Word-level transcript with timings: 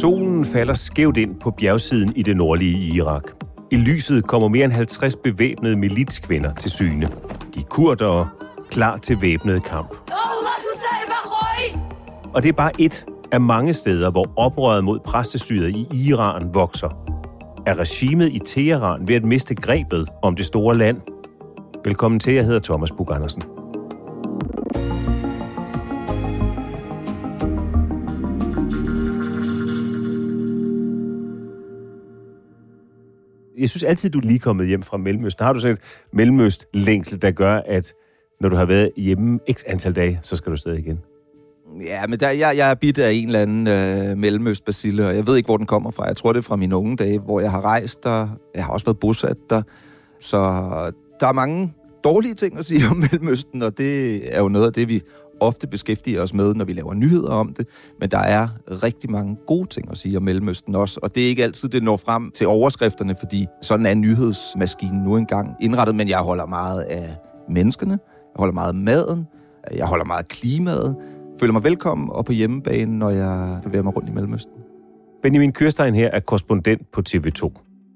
Solen 0.00 0.44
falder 0.44 0.74
skævt 0.74 1.16
ind 1.16 1.40
på 1.40 1.50
bjergsiden 1.50 2.16
i 2.16 2.22
det 2.22 2.36
nordlige 2.36 2.94
Irak. 2.94 3.22
I 3.70 3.76
lyset 3.76 4.26
kommer 4.26 4.48
mere 4.48 4.64
end 4.64 4.72
50 4.72 5.16
bevæbnede 5.16 5.76
militskvinder 5.76 6.54
til 6.54 6.70
syne. 6.70 7.08
De 7.54 7.60
er 7.60 7.64
kurdere, 7.64 8.28
klar 8.70 8.96
til 8.96 9.22
væbnet 9.22 9.64
kamp. 9.64 9.94
Og 12.34 12.42
det 12.42 12.48
er 12.48 12.52
bare 12.52 12.80
et 12.80 13.06
af 13.32 13.40
mange 13.40 13.72
steder, 13.72 14.10
hvor 14.10 14.32
oprøret 14.36 14.84
mod 14.84 14.98
præstestyret 14.98 15.76
i 15.76 15.86
Iran 15.92 16.54
vokser. 16.54 16.88
Er 17.66 17.78
regimet 17.78 18.32
i 18.32 18.38
Teheran 18.46 19.08
ved 19.08 19.14
at 19.14 19.24
miste 19.24 19.54
grebet 19.54 20.08
om 20.22 20.36
det 20.36 20.44
store 20.44 20.78
land? 20.78 21.00
Velkommen 21.84 22.20
til, 22.20 22.34
jeg 22.34 22.44
hedder 22.44 22.60
Thomas 22.60 22.92
Bug 22.92 23.14
Andersen. 23.14 23.59
Jeg 33.60 33.68
synes 33.68 33.84
altid, 33.84 34.10
du 34.10 34.18
er 34.18 34.22
lige 34.22 34.38
kommet 34.38 34.66
hjem 34.66 34.82
fra 34.82 34.96
Mellemøsten. 34.96 35.44
Har 35.44 35.52
du 35.52 35.60
sådan 35.60 35.76
et 35.76 35.82
Mellemøst-længsel, 36.12 37.22
der 37.22 37.30
gør, 37.30 37.60
at 37.66 37.92
når 38.40 38.48
du 38.48 38.56
har 38.56 38.64
været 38.64 38.90
hjemme 38.96 39.38
x 39.52 39.62
antal 39.66 39.96
dage, 39.96 40.20
så 40.22 40.36
skal 40.36 40.52
du 40.52 40.56
stadig 40.56 40.78
igen? 40.78 40.98
Ja, 41.80 42.06
men 42.06 42.20
der, 42.20 42.30
jeg, 42.30 42.56
jeg 42.56 42.70
er 42.70 42.74
bidt 42.74 42.98
af 42.98 43.12
en 43.12 43.26
eller 43.26 43.40
anden 43.40 43.66
øh, 43.66 44.18
mellemøstbacille, 44.18 45.06
og 45.06 45.16
jeg 45.16 45.26
ved 45.26 45.36
ikke, 45.36 45.46
hvor 45.46 45.56
den 45.56 45.66
kommer 45.66 45.90
fra. 45.90 46.06
Jeg 46.06 46.16
tror, 46.16 46.32
det 46.32 46.38
er 46.38 46.42
fra 46.42 46.56
mine 46.56 46.76
unge 46.76 46.96
dage, 46.96 47.18
hvor 47.18 47.40
jeg 47.40 47.50
har 47.50 47.60
rejst 47.60 48.04
der. 48.04 48.28
Jeg 48.54 48.64
har 48.64 48.72
også 48.72 48.86
været 48.86 48.98
bosat 48.98 49.36
der. 49.50 49.62
Så 50.20 50.38
der 51.20 51.26
er 51.26 51.32
mange 51.32 51.72
dårlige 52.04 52.34
ting 52.34 52.58
at 52.58 52.64
sige 52.64 52.82
om 52.90 52.96
Mellemøsten, 52.96 53.62
og 53.62 53.78
det 53.78 54.20
er 54.36 54.42
jo 54.42 54.48
noget 54.48 54.66
af 54.66 54.72
det, 54.72 54.88
vi 54.88 55.02
ofte 55.40 55.66
beskæftiger 55.66 56.22
os 56.22 56.34
med, 56.34 56.54
når 56.54 56.64
vi 56.64 56.72
laver 56.72 56.94
nyheder 56.94 57.30
om 57.30 57.54
det. 57.54 57.66
Men 58.00 58.10
der 58.10 58.18
er 58.18 58.48
rigtig 58.82 59.10
mange 59.10 59.36
gode 59.46 59.68
ting 59.68 59.90
at 59.90 59.96
sige 59.96 60.16
om 60.16 60.22
Mellemøsten 60.22 60.74
også, 60.74 61.00
og 61.02 61.14
det 61.14 61.24
er 61.24 61.28
ikke 61.28 61.44
altid, 61.44 61.68
det 61.68 61.82
når 61.82 61.96
frem 61.96 62.30
til 62.30 62.46
overskrifterne, 62.46 63.14
fordi 63.20 63.46
sådan 63.62 63.86
er 63.86 63.94
nyhedsmaskinen 63.94 65.02
nu 65.02 65.16
engang 65.16 65.56
indrettet, 65.60 65.94
men 65.94 66.08
jeg 66.08 66.18
holder 66.18 66.46
meget 66.46 66.80
af 66.80 67.16
menneskene, 67.48 67.98
jeg 68.34 68.38
holder 68.38 68.54
meget 68.54 68.68
af 68.68 68.74
maden, 68.74 69.26
jeg 69.76 69.86
holder 69.86 70.04
meget 70.04 70.22
af 70.22 70.28
klimaet, 70.28 70.96
føler 71.40 71.52
mig 71.52 71.64
velkommen 71.64 72.08
og 72.12 72.24
på 72.24 72.32
hjemmebane, 72.32 72.98
når 72.98 73.10
jeg 73.10 73.60
bevæger 73.62 73.82
mig 73.82 73.96
rundt 73.96 74.08
i 74.08 74.12
Mellemøsten. 74.12 74.52
Benjamin 75.22 75.52
Kørstein 75.52 75.94
her 75.94 76.10
er 76.10 76.20
korrespondent 76.20 76.82
på 76.92 77.02
TV2, 77.08 77.42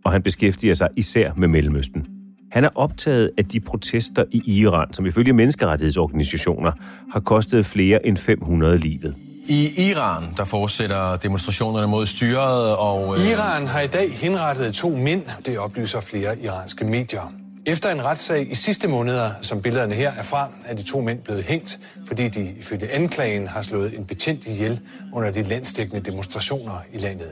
og 0.05 0.13
han 0.13 0.23
beskæftiger 0.23 0.75
sig 0.75 0.89
især 0.97 1.33
med 1.37 1.49
Mellemøsten. 1.49 2.14
Han 2.55 2.65
er 2.65 2.69
optaget 2.75 3.31
af 3.39 3.45
de 3.45 3.61
protester 3.61 4.25
i 4.31 4.43
Iran, 4.61 4.93
som 4.93 5.07
ifølge 5.07 5.33
menneskerettighedsorganisationer 5.33 6.73
har 7.13 7.21
kostet 7.21 7.67
flere 7.67 8.07
end 8.07 8.17
500 8.17 8.79
livet. 8.79 9.15
I 9.49 9.91
Iran, 9.91 10.25
der 10.37 10.45
fortsætter 10.45 11.17
demonstrationerne 11.17 11.87
mod 11.87 12.07
styret, 12.07 12.77
og... 12.77 13.19
Øh... 13.19 13.31
Iran 13.31 13.67
har 13.67 13.81
i 13.81 13.87
dag 13.87 14.13
henrettet 14.13 14.75
to 14.75 14.97
mænd, 14.97 15.23
det 15.47 15.59
oplyser 15.59 16.01
flere 16.01 16.39
iranske 16.45 16.85
medier. 16.85 17.33
Efter 17.67 17.91
en 17.91 18.05
retssag 18.05 18.51
i 18.51 18.55
sidste 18.55 18.89
måneder, 18.89 19.31
som 19.43 19.63
billederne 19.63 19.95
her 19.95 20.13
er 20.13 20.23
fra, 20.23 20.49
er 20.67 20.75
de 20.75 20.83
to 20.83 21.01
mænd 21.01 21.19
blevet 21.19 21.43
hængt, 21.43 21.81
fordi 22.07 22.29
de 22.29 22.51
ifølge 22.59 22.93
anklagen 22.93 23.47
har 23.47 23.63
slået 23.63 23.99
en 23.99 24.05
betjent 24.05 24.47
ihjel 24.47 24.81
under 25.15 25.33
de 25.33 25.43
landsdækkende 25.43 26.11
demonstrationer 26.11 26.85
i 26.93 26.99
landet. 26.99 27.29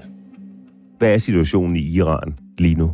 Hvad 0.98 1.14
er 1.14 1.18
situationen 1.18 1.76
i 1.76 1.80
Iran 1.80 2.38
lige 2.58 2.74
nu? 2.74 2.92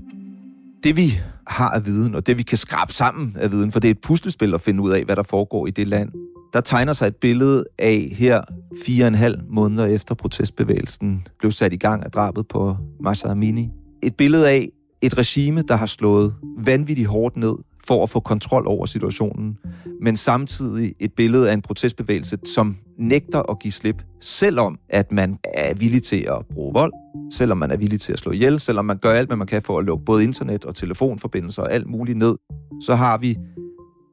Det 0.82 0.96
vi 0.96 1.20
har 1.46 1.70
af 1.70 1.86
viden, 1.86 2.14
og 2.14 2.26
det 2.26 2.38
vi 2.38 2.42
kan 2.42 2.58
skrabe 2.58 2.92
sammen 2.92 3.36
af 3.38 3.52
viden, 3.52 3.72
for 3.72 3.80
det 3.80 3.88
er 3.88 3.92
et 3.92 4.00
puslespil 4.00 4.54
at 4.54 4.60
finde 4.60 4.82
ud 4.82 4.90
af, 4.90 5.04
hvad 5.04 5.16
der 5.16 5.22
foregår 5.22 5.66
i 5.66 5.70
det 5.70 5.88
land. 5.88 6.12
Der 6.52 6.60
tegner 6.60 6.92
sig 6.92 7.06
et 7.06 7.16
billede 7.16 7.64
af 7.78 8.12
her 8.12 8.40
fire 8.86 9.04
og 9.04 9.08
en 9.08 9.14
halv 9.14 9.38
måneder 9.50 9.86
efter 9.86 10.14
protestbevægelsen 10.14 11.26
blev 11.38 11.52
sat 11.52 11.72
i 11.72 11.76
gang 11.76 12.04
af 12.04 12.10
drabet 12.10 12.48
på 12.48 12.76
Masha 13.00 13.28
Amini. 13.28 13.68
Et 14.02 14.16
billede 14.16 14.48
af 14.48 14.68
et 15.02 15.18
regime, 15.18 15.62
der 15.68 15.76
har 15.76 15.86
slået 15.86 16.34
vanvittigt 16.58 17.08
hårdt 17.08 17.36
ned 17.36 17.54
for 17.88 18.02
at 18.02 18.10
få 18.10 18.20
kontrol 18.20 18.66
over 18.66 18.86
situationen, 18.86 19.58
men 20.02 20.16
samtidig 20.16 20.94
et 21.00 21.12
billede 21.12 21.50
af 21.50 21.54
en 21.54 21.62
protestbevægelse, 21.62 22.38
som 22.44 22.76
nægter 22.98 23.50
at 23.50 23.58
give 23.58 23.72
slip, 23.72 24.02
selvom 24.20 24.78
at 24.88 25.12
man 25.12 25.38
er 25.54 25.74
villig 25.74 26.02
til 26.02 26.26
at 26.28 26.46
bruge 26.52 26.72
vold, 26.74 26.92
selvom 27.32 27.58
man 27.58 27.70
er 27.70 27.76
villig 27.76 28.00
til 28.00 28.12
at 28.12 28.18
slå 28.18 28.32
ihjel, 28.32 28.60
selvom 28.60 28.84
man 28.84 28.98
gør 28.98 29.12
alt, 29.12 29.28
hvad 29.28 29.36
man 29.36 29.46
kan 29.46 29.62
for 29.62 29.78
at 29.78 29.84
lukke 29.84 30.04
både 30.04 30.24
internet 30.24 30.64
og 30.64 30.74
telefonforbindelser 30.74 31.62
og 31.62 31.72
alt 31.72 31.86
muligt 31.86 32.18
ned, 32.18 32.36
så 32.82 32.94
har 32.94 33.18
vi 33.18 33.36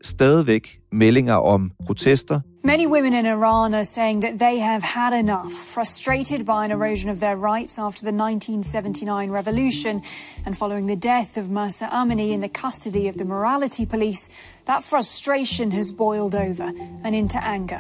stadigvæk 0.02 0.80
meldinger 0.92 1.34
om 1.34 1.72
protester. 1.86 2.40
Many 2.64 2.88
women 2.88 3.14
in 3.14 3.26
Iran 3.26 3.74
are 3.74 3.84
saying 3.84 4.22
that 4.22 4.40
they 4.40 4.60
have 4.60 4.82
had 4.82 5.14
enough, 5.14 5.52
frustrated 5.76 6.46
by 6.46 6.62
an 6.66 6.72
erosion 6.72 7.12
of 7.12 7.20
their 7.20 7.36
rights 7.36 7.78
after 7.78 8.02
the 8.08 8.16
1979 8.16 9.32
revolution 9.32 10.02
and 10.46 10.56
following 10.56 10.88
the 10.88 11.00
death 11.14 11.38
of 11.38 11.46
Masa 11.50 11.86
Amini 11.90 12.30
in 12.32 12.42
the 12.42 12.54
custody 12.64 13.08
of 13.08 13.16
the 13.16 13.26
morality 13.26 13.86
police. 13.86 14.30
That 14.66 14.84
frustration 14.84 15.72
has 15.72 15.92
boiled 15.92 16.36
over 16.36 16.72
and 17.04 17.16
into 17.16 17.38
anger. 17.44 17.80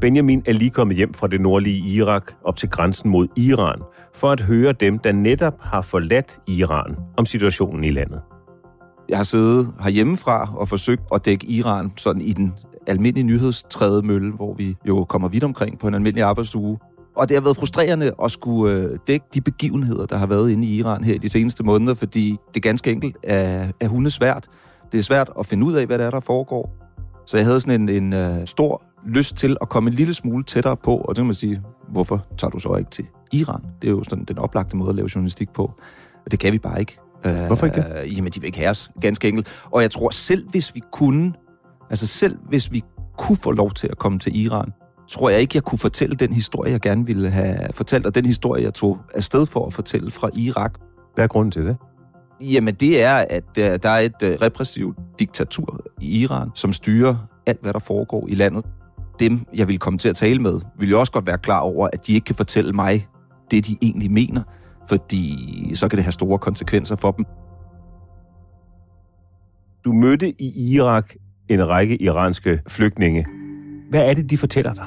Benjamin 0.00 0.42
er 0.46 0.52
lige 0.52 0.70
kommet 0.70 0.96
hjem 0.96 1.14
fra 1.14 1.26
det 1.26 1.40
nordlige 1.40 1.78
Irak 1.78 2.32
op 2.44 2.56
til 2.56 2.70
grænsen 2.70 3.10
mod 3.10 3.28
Iran 3.36 3.82
for 4.14 4.30
at 4.30 4.40
høre 4.40 4.72
dem, 4.72 4.98
der 4.98 5.12
netop 5.12 5.60
har 5.60 5.82
forladt 5.82 6.40
Iran 6.46 6.96
om 7.16 7.26
situationen 7.26 7.84
i 7.84 7.90
landet. 7.90 8.20
Jeg 9.08 9.16
har 9.16 9.24
siddet 9.24 9.72
herhjemmefra 9.80 10.50
og 10.56 10.68
forsøgt 10.68 11.02
at 11.14 11.24
dække 11.24 11.46
Iran 11.46 11.92
sådan 11.96 12.22
i 12.22 12.32
den 12.32 12.54
almindelige 12.86 13.24
nyhedstræde 13.24 14.02
mølle, 14.02 14.32
hvor 14.32 14.54
vi 14.54 14.76
jo 14.88 15.04
kommer 15.04 15.28
vidt 15.28 15.44
omkring 15.44 15.78
på 15.78 15.88
en 15.88 15.94
almindelig 15.94 16.24
arbejdsuge. 16.24 16.78
Og 17.16 17.28
det 17.28 17.36
har 17.36 17.42
været 17.42 17.56
frustrerende 17.56 18.12
at 18.24 18.30
skulle 18.30 18.74
øh, 18.74 18.98
dække 19.06 19.26
de 19.34 19.40
begivenheder, 19.40 20.06
der 20.06 20.16
har 20.16 20.26
været 20.26 20.50
inde 20.50 20.66
i 20.68 20.76
Iran 20.76 21.04
her 21.04 21.18
de 21.18 21.28
seneste 21.28 21.64
måneder, 21.64 21.94
fordi 21.94 22.36
det 22.54 22.62
ganske 22.62 22.92
enkelt 22.92 23.16
er, 23.22 23.66
er 23.80 24.08
svært. 24.08 24.46
Det 24.92 24.98
er 24.98 25.02
svært 25.02 25.30
at 25.38 25.46
finde 25.46 25.66
ud 25.66 25.72
af, 25.72 25.86
hvad 25.86 25.98
der 25.98 26.06
er, 26.06 26.10
der 26.10 26.20
foregår. 26.20 26.74
Så 27.26 27.36
jeg 27.36 27.46
havde 27.46 27.60
sådan 27.60 27.88
en, 27.88 28.12
en 28.12 28.38
uh, 28.40 28.44
stor 28.44 28.82
lyst 29.06 29.36
til 29.36 29.56
at 29.60 29.68
komme 29.68 29.90
en 29.90 29.94
lille 29.94 30.14
smule 30.14 30.44
tættere 30.44 30.76
på, 30.76 30.96
og 30.96 31.08
det 31.08 31.16
kan 31.16 31.26
man 31.26 31.34
sige, 31.34 31.62
hvorfor 31.88 32.24
tager 32.38 32.50
du 32.50 32.58
så 32.58 32.74
ikke 32.74 32.90
til 32.90 33.06
Iran? 33.32 33.60
Det 33.82 33.88
er 33.88 33.92
jo 33.92 34.02
sådan 34.02 34.24
den 34.24 34.38
oplagte 34.38 34.76
måde 34.76 34.88
at 34.88 34.96
lave 34.96 35.08
journalistik 35.14 35.50
på. 35.50 35.62
Og 36.24 36.30
det 36.30 36.38
kan 36.38 36.52
vi 36.52 36.58
bare 36.58 36.80
ikke. 36.80 36.98
Hvorfor 37.46 37.66
ikke 37.66 37.80
det? 37.80 38.02
Øh, 38.04 38.16
jamen, 38.16 38.32
de 38.32 38.40
vil 38.40 38.46
ikke 38.46 38.58
have 38.58 38.70
os, 38.70 38.90
ganske 39.00 39.28
enkelt. 39.28 39.48
Og 39.70 39.82
jeg 39.82 39.90
tror, 39.90 40.10
selv 40.10 40.48
hvis 40.50 40.74
vi 40.74 40.82
kunne, 40.92 41.32
altså 41.90 42.06
selv 42.06 42.38
hvis 42.48 42.72
vi 42.72 42.84
kunne 43.18 43.36
få 43.36 43.50
lov 43.50 43.70
til 43.70 43.88
at 43.88 43.98
komme 43.98 44.18
til 44.18 44.40
Iran, 44.44 44.72
tror 45.08 45.30
jeg 45.30 45.40
ikke, 45.40 45.52
jeg 45.56 45.62
kunne 45.62 45.78
fortælle 45.78 46.16
den 46.16 46.32
historie, 46.32 46.72
jeg 46.72 46.80
gerne 46.80 47.06
ville 47.06 47.30
have 47.30 47.58
fortalt, 47.70 48.06
og 48.06 48.14
den 48.14 48.26
historie, 48.26 48.62
jeg 48.62 48.74
tog 48.74 48.98
afsted 49.14 49.46
for 49.46 49.66
at 49.66 49.74
fortælle 49.74 50.10
fra 50.10 50.30
Irak. 50.34 50.72
Hvad 51.14 51.24
er 51.24 51.28
grunden 51.28 51.50
til 51.50 51.66
det? 51.66 51.76
Jamen, 52.40 52.74
det 52.74 53.02
er, 53.02 53.14
at 53.14 53.44
uh, 53.58 53.64
der 53.64 53.88
er 53.88 53.98
et 53.98 54.22
uh, 54.22 54.28
repressivt 54.28 54.98
diktatur 55.18 55.80
i 56.00 56.20
Iran, 56.20 56.50
som 56.54 56.72
styrer 56.72 57.16
alt, 57.46 57.62
hvad 57.62 57.72
der 57.72 57.78
foregår 57.78 58.28
i 58.28 58.34
landet. 58.34 58.64
Dem, 59.20 59.46
jeg 59.54 59.68
vil 59.68 59.78
komme 59.78 59.98
til 59.98 60.08
at 60.08 60.16
tale 60.16 60.38
med, 60.38 60.60
vil 60.78 60.90
jo 60.90 61.00
også 61.00 61.12
godt 61.12 61.26
være 61.26 61.38
klar 61.38 61.60
over, 61.60 61.88
at 61.92 62.06
de 62.06 62.14
ikke 62.14 62.24
kan 62.24 62.34
fortælle 62.34 62.72
mig 62.72 63.08
det, 63.50 63.66
de 63.66 63.76
egentlig 63.82 64.10
mener, 64.10 64.42
fordi 64.88 65.70
så 65.74 65.88
kan 65.88 65.96
det 65.96 66.04
have 66.04 66.12
store 66.12 66.38
konsekvenser 66.38 66.96
for 66.96 67.10
dem. 67.10 67.24
Du 69.84 69.92
mødte 69.92 70.42
i 70.42 70.74
Irak 70.74 71.14
en 71.48 71.68
række 71.68 72.02
iranske 72.02 72.60
flygtninge. 72.68 73.26
Hvad 73.90 74.00
er 74.10 74.14
det, 74.14 74.30
de 74.30 74.38
fortæller 74.38 74.74
dig? 74.74 74.86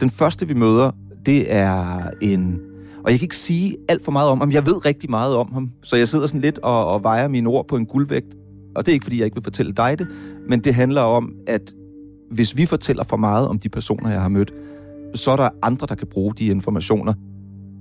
Den 0.00 0.10
første, 0.10 0.48
vi 0.48 0.54
møder, 0.54 0.90
det 1.26 1.54
er 1.54 2.10
en... 2.20 2.60
Og 3.04 3.10
jeg 3.10 3.18
kan 3.18 3.24
ikke 3.24 3.36
sige 3.36 3.76
alt 3.88 4.04
for 4.04 4.12
meget 4.12 4.30
om 4.30 4.38
ham. 4.38 4.52
Jeg 4.52 4.66
ved 4.66 4.84
rigtig 4.84 5.10
meget 5.10 5.36
om 5.36 5.52
ham, 5.52 5.70
så 5.82 5.96
jeg 5.96 6.08
sidder 6.08 6.26
sådan 6.26 6.40
lidt 6.40 6.58
og, 6.58 6.86
og 6.86 7.02
vejer 7.02 7.28
mine 7.28 7.48
ord 7.48 7.68
på 7.68 7.76
en 7.76 7.86
guldvægt. 7.86 8.34
Og 8.74 8.86
det 8.86 8.92
er 8.92 8.94
ikke, 8.94 9.04
fordi 9.04 9.18
jeg 9.18 9.24
ikke 9.24 9.34
vil 9.34 9.44
fortælle 9.44 9.72
dig 9.72 9.98
det, 9.98 10.08
men 10.48 10.60
det 10.60 10.74
handler 10.74 11.00
om, 11.00 11.32
at 11.46 11.74
hvis 12.30 12.56
vi 12.56 12.66
fortæller 12.66 13.04
for 13.04 13.16
meget 13.16 13.48
om 13.48 13.58
de 13.58 13.68
personer, 13.68 14.10
jeg 14.10 14.20
har 14.20 14.28
mødt, 14.28 14.52
så 15.14 15.30
er 15.30 15.36
der 15.36 15.48
andre, 15.62 15.86
der 15.86 15.94
kan 15.94 16.06
bruge 16.06 16.34
de 16.38 16.46
informationer. 16.46 17.14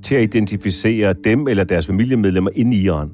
Til 0.04 0.16
at 0.16 0.24
identificere 0.24 1.16
dem 1.24 1.48
eller 1.48 1.64
deres 1.64 1.88
familiemedlemmer 1.88 2.50
inde 2.56 2.78
i 2.78 2.82
Iran? 2.82 3.10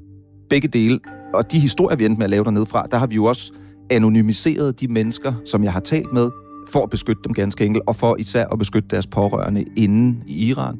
Begge 0.50 0.68
dele. 0.68 1.00
Og 1.34 1.51
de 1.51 1.60
historier, 1.60 1.98
vi 1.98 2.06
endte 2.06 2.18
med 2.18 2.25
at 2.25 2.30
lave 2.30 2.44
dernede 2.44 2.66
fra, 2.66 2.88
der 2.92 2.98
har 2.98 3.07
vi 3.07 3.16
jo 3.16 3.25
også 3.25 3.54
anonymiseret 3.89 4.80
de 4.81 4.88
mennesker, 4.88 5.34
som 5.45 5.63
jeg 5.63 5.74
har 5.74 5.80
talt 5.80 6.13
med, 6.13 6.30
for 6.72 6.84
at 6.84 6.89
beskytte 6.89 7.22
dem 7.25 7.34
ganske 7.34 7.66
enkelt, 7.66 7.84
og 7.88 7.95
for 7.95 8.16
især 8.19 8.45
at 8.51 8.60
beskytte 8.60 8.89
deres 8.92 9.07
pårørende 9.07 9.66
inde 9.75 10.19
i 10.28 10.48
Iran. 10.48 10.80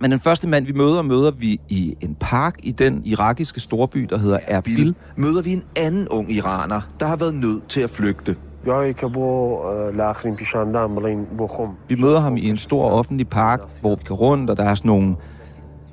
Men 0.00 0.10
den 0.10 0.20
første 0.20 0.48
mand, 0.48 0.66
vi 0.66 0.72
møder, 0.72 1.02
møder 1.02 1.30
vi 1.30 1.60
i 1.68 1.94
en 2.00 2.16
park 2.20 2.54
i 2.62 2.70
den 2.70 3.02
irakiske 3.04 3.60
storby, 3.60 4.06
der 4.10 4.18
hedder 4.18 4.38
Erbil. 4.46 4.94
Møder 5.16 5.42
vi 5.42 5.52
en 5.52 5.62
anden 5.76 6.08
ung 6.08 6.32
iraner, 6.32 6.80
der 7.00 7.06
har 7.06 7.16
været 7.16 7.34
nødt 7.34 7.68
til 7.68 7.80
at 7.80 7.90
flygte. 7.90 8.36
Vi 11.88 11.96
møder 12.00 12.20
ham 12.20 12.36
i 12.36 12.48
en 12.48 12.56
stor 12.56 12.90
offentlig 12.90 13.28
park, 13.28 13.60
hvor 13.80 13.94
vi 13.94 14.02
kan 14.06 14.16
rundt, 14.16 14.50
og 14.50 14.56
der 14.56 14.64
er 14.64 14.74
sådan 14.74 14.88
nogle 14.88 15.16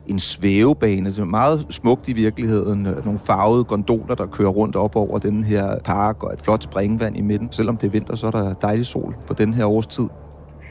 en 0.07 0.19
svævebane. 0.19 1.09
Det 1.09 1.19
er 1.19 1.25
meget 1.25 1.65
smukt 1.69 2.09
i 2.09 2.13
virkeligheden. 2.13 2.87
Nogle 3.05 3.19
farvede 3.19 3.63
gondoler, 3.63 4.15
der 4.15 4.25
kører 4.25 4.49
rundt 4.49 4.75
op 4.75 4.95
over 4.95 5.17
den 5.17 5.43
her 5.43 5.79
park, 5.85 6.23
og 6.23 6.33
et 6.33 6.41
flot 6.41 6.63
springvand 6.63 7.17
i 7.17 7.21
midten. 7.21 7.47
Selvom 7.51 7.77
det 7.77 7.87
er 7.87 7.91
vinter, 7.91 8.15
så 8.15 8.27
er 8.27 8.31
der 8.31 8.53
dejlig 8.53 8.85
sol 8.85 9.15
på 9.27 9.33
den 9.33 9.53
her 9.53 9.65
årstid. 9.65 10.07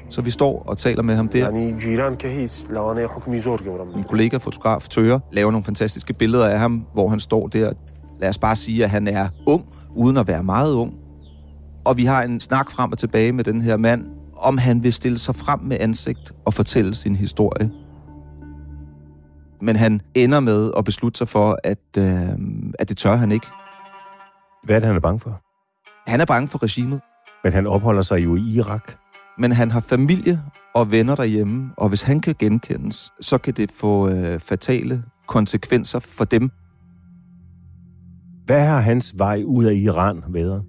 Så 0.08 0.22
vi 0.22 0.30
står 0.30 0.62
og 0.66 0.78
taler 0.78 1.02
med 1.02 1.14
ham 1.14 1.28
der. 1.28 1.50
Min 3.94 4.04
kollega, 4.04 4.36
fotograf 4.36 4.88
Tøger, 4.88 5.18
laver 5.32 5.50
nogle 5.50 5.64
fantastiske 5.64 6.12
billeder 6.12 6.48
af 6.48 6.58
ham, 6.58 6.84
hvor 6.92 7.08
han 7.08 7.20
står 7.20 7.46
der. 7.48 7.72
Lad 8.20 8.28
os 8.28 8.38
bare 8.38 8.56
sige, 8.56 8.84
at 8.84 8.90
han 8.90 9.08
er 9.08 9.28
ung, 9.46 9.64
uden 9.94 10.16
at 10.16 10.28
være 10.28 10.42
meget 10.42 10.74
ung. 10.74 10.94
Og 11.84 11.96
vi 11.96 12.04
har 12.04 12.22
en 12.22 12.40
snak 12.40 12.70
frem 12.70 12.92
og 12.92 12.98
tilbage 12.98 13.32
med 13.32 13.44
den 13.44 13.60
her 13.60 13.76
mand, 13.76 14.06
om 14.36 14.58
han 14.58 14.82
vil 14.82 14.92
stille 14.92 15.18
sig 15.18 15.34
frem 15.34 15.60
med 15.60 15.76
ansigt 15.80 16.32
og 16.44 16.54
fortælle 16.54 16.94
sin 16.94 17.16
historie. 17.16 17.70
Men 19.60 19.76
han 19.76 20.00
ender 20.14 20.40
med 20.40 20.70
at 20.76 20.84
beslutte 20.84 21.18
sig 21.18 21.28
for, 21.28 21.58
at, 21.64 21.78
øh, 21.98 22.28
at 22.78 22.88
det 22.88 22.96
tør 22.96 23.16
han 23.16 23.32
ikke. 23.32 23.46
Hvad 24.64 24.76
er 24.76 24.80
det, 24.80 24.86
han 24.86 24.96
er 24.96 25.00
bange 25.00 25.20
for? 25.20 25.42
Han 26.10 26.20
er 26.20 26.24
bange 26.24 26.48
for 26.48 26.62
regimet. 26.62 27.00
Men 27.44 27.52
han 27.52 27.66
opholder 27.66 28.02
sig 28.02 28.24
jo 28.24 28.36
i 28.36 28.40
Irak. 28.40 28.92
Men 29.38 29.52
han 29.52 29.70
har 29.70 29.80
familie 29.80 30.42
og 30.74 30.90
venner 30.90 31.14
derhjemme, 31.14 31.70
og 31.76 31.88
hvis 31.88 32.02
han 32.02 32.20
kan 32.20 32.34
genkendes, 32.38 33.12
så 33.20 33.38
kan 33.38 33.54
det 33.54 33.72
få 33.72 34.08
øh, 34.08 34.40
fatale 34.40 35.04
konsekvenser 35.26 35.98
for 35.98 36.24
dem. 36.24 36.50
Hvad 38.46 38.64
har 38.64 38.80
hans 38.80 39.18
vej 39.18 39.42
ud 39.46 39.64
af 39.64 39.74
Iran 39.74 40.24
været? 40.28 40.64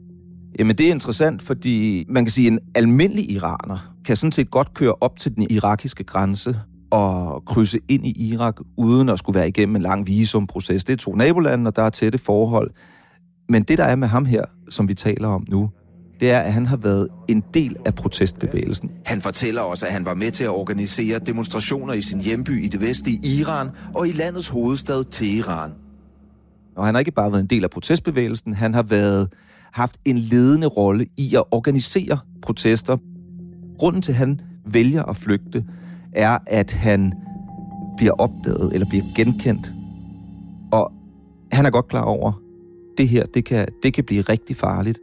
Jamen 0.60 0.78
det 0.78 0.88
er 0.88 0.92
interessant, 0.92 1.42
fordi 1.42 2.06
man 2.10 2.26
kan 2.26 2.32
sige, 2.32 2.48
at 2.48 2.54
en 2.54 2.60
almindelig 2.76 3.32
iraner 3.32 3.94
kan 4.06 4.16
sådan 4.16 4.32
set 4.32 4.52
godt 4.52 4.74
køre 4.74 4.94
op 5.02 5.20
til 5.20 5.36
den 5.36 5.48
irakiske 5.50 6.04
grænse 6.04 6.60
og 6.92 7.46
krydse 7.46 7.80
ind 7.88 8.08
i 8.08 8.34
Irak, 8.34 8.56
uden 8.78 9.10
at 9.10 9.20
skulle 9.20 9.40
være 9.40 9.48
igennem 9.48 9.76
en 9.76 9.82
lang 9.82 10.08
visumproces. 10.08 10.84
Det 10.84 10.94
er 10.94 10.98
to 10.98 11.16
nabolande, 11.16 11.68
og 11.68 11.76
der 11.76 11.84
er 11.84 11.90
tætte 11.90 12.18
forhold. 12.18 12.72
Men 13.50 13.64
det, 13.64 13.78
der 13.78 13.84
er 13.84 13.96
med 13.96 14.08
ham 14.08 14.26
her, 14.26 14.46
som 14.70 14.88
vi 14.88 14.94
taler 14.94 15.28
om 15.28 15.46
nu, 15.50 15.70
det 16.20 16.32
er, 16.32 16.40
at 16.40 16.54
han 16.54 16.66
har 16.66 16.78
været 16.78 17.08
en 17.28 17.44
del 17.54 17.76
af 17.86 17.96
protestbevægelsen. 17.96 18.92
Han 19.06 19.22
fortæller 19.22 19.62
også, 19.62 19.86
at 19.86 19.94
han 19.94 20.06
var 20.06 20.14
med 20.14 20.32
til 20.32 20.44
at 20.44 20.50
organisere 20.50 21.20
demonstrationer 21.20 21.94
i 21.94 22.02
sin 22.02 22.22
hjemby 22.22 22.64
i 22.64 22.68
det 22.68 22.82
vestlige 22.82 23.20
Iran 23.24 23.70
og 23.94 24.08
i 24.08 24.12
landets 24.12 24.48
hovedstad 24.48 25.04
Teheran. 25.12 25.72
Og 26.76 26.86
han 26.86 26.96
har 26.96 27.00
ikke 27.00 27.12
bare 27.12 27.32
været 27.32 27.42
en 27.42 27.48
del 27.48 27.64
af 27.64 27.70
protestbevægelsen, 27.70 28.54
han 28.54 28.74
har 28.74 28.84
været 28.84 29.30
haft 29.74 29.98
en 30.06 30.18
ledende 30.18 30.68
rolle 30.68 31.08
i 31.18 31.36
at 31.36 31.44
organisere 31.52 32.20
protester. 32.42 32.98
Grunden 33.80 34.02
til, 34.02 34.12
at 34.12 34.18
han 34.18 34.42
vælger 34.66 35.04
at 35.04 35.16
flygte, 35.16 35.66
er, 36.14 36.38
at 36.48 36.72
han 36.72 37.14
bliver 37.98 38.14
opdaget 38.14 38.74
eller 38.74 38.88
bliver 38.90 39.04
genkendt. 39.16 39.74
Og 40.72 40.92
han 41.52 41.66
er 41.66 41.70
godt 41.70 41.88
klar 41.88 42.04
over, 42.04 42.32
det 42.98 43.10
her, 43.10 43.26
det 43.26 43.46
kan, 43.46 43.68
det 43.84 43.94
kan 43.94 44.04
blive 44.04 44.22
rigtig 44.22 44.56
farligt. 44.56 45.00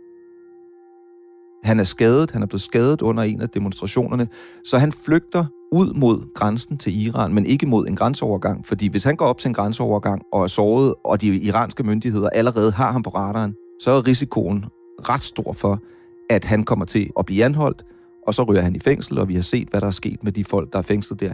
Han 1.65 1.81
er 1.81 1.85
skadet, 1.85 2.31
han 2.31 2.43
er 2.43 2.47
blevet 2.47 2.63
skadet 2.63 3.03
under 3.03 3.23
en 3.23 3.41
af 3.41 3.49
demonstrationerne, 3.49 4.29
så 4.65 4.79
han 4.79 4.93
flygter 4.93 5.45
ud 5.73 5.95
mod 5.95 6.35
grænsen 6.35 6.79
til 6.79 7.07
Iran, 7.07 7.35
men 7.35 7.47
ikke 7.47 7.67
mod 7.67 7.87
en 7.87 7.97
grænseovergang, 7.97 8.67
fordi 8.67 8.89
hvis 8.89 9.05
han 9.05 9.17
går 9.17 9.27
op 9.27 9.39
til 9.39 9.49
en 9.49 9.55
grænseovergang 9.55 10.23
og 10.33 10.43
er 10.43 10.47
såret, 10.47 10.95
og 11.05 11.21
de 11.21 11.41
iranske 11.41 11.83
myndigheder 11.83 12.29
allerede 12.29 12.73
har 12.73 12.93
ham 12.93 13.03
på 13.03 13.11
radaren, 13.11 13.55
så 13.81 13.91
er 13.91 14.07
risikoen 14.07 14.65
ret 15.09 15.23
stor 15.23 15.53
for, 15.53 15.83
at 16.31 16.45
han 16.45 16.65
kommer 16.65 16.85
til 16.85 17.11
at 17.19 17.27
blive 17.27 17.45
anholdt, 17.45 17.85
og 18.27 18.35
så 18.35 18.43
ryger 18.43 18.63
han 18.63 18.77
i 18.77 18.79
fængsel, 18.79 19.19
og 19.19 19.29
vi 19.29 19.35
har 19.35 19.43
set, 19.43 19.69
hvad 19.69 19.81
der 19.81 19.87
er 19.87 19.91
sket 19.91 20.25
med 20.25 20.33
de 20.33 20.45
folk, 20.45 20.73
der 20.73 20.79
er 20.79 20.83
fængslet 20.83 21.21
der. 21.21 21.33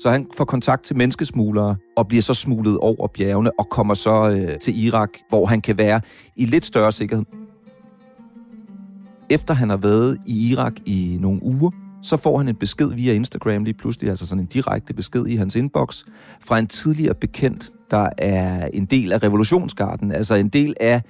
Så 0.00 0.10
han 0.10 0.26
får 0.36 0.44
kontakt 0.44 0.84
til 0.84 0.96
menneskesmuglere 0.96 1.76
og 1.96 2.08
bliver 2.08 2.22
så 2.22 2.34
smuglet 2.34 2.78
over 2.78 3.06
bjergene 3.06 3.50
og 3.58 3.68
kommer 3.68 3.94
så 3.94 4.30
øh, 4.30 4.58
til 4.58 4.84
Irak, 4.84 5.10
hvor 5.28 5.46
han 5.46 5.60
kan 5.60 5.78
være 5.78 6.00
i 6.36 6.46
lidt 6.46 6.64
større 6.64 6.92
sikkerhed. 6.92 7.24
Efter 9.30 9.54
han 9.54 9.70
har 9.70 9.76
været 9.76 10.18
i 10.26 10.50
Irak 10.50 10.72
i 10.86 11.18
nogle 11.20 11.42
uger, 11.42 11.70
så 12.02 12.16
får 12.16 12.38
han 12.38 12.48
en 12.48 12.54
besked 12.54 12.88
via 12.88 13.12
Instagram 13.12 13.64
lige 13.64 13.74
pludselig, 13.74 14.10
altså 14.10 14.26
sådan 14.26 14.42
en 14.42 14.46
direkte 14.46 14.94
besked 14.94 15.26
i 15.26 15.36
hans 15.36 15.56
inbox, 15.56 16.04
fra 16.40 16.58
en 16.58 16.66
tidligere 16.66 17.14
bekendt, 17.14 17.70
der 17.90 18.08
er 18.18 18.66
en 18.66 18.84
del 18.84 19.12
af 19.12 19.22
revolutionsgarden, 19.22 20.12
altså 20.12 20.34
en 20.34 20.48
del 20.48 20.74
af 20.80 21.02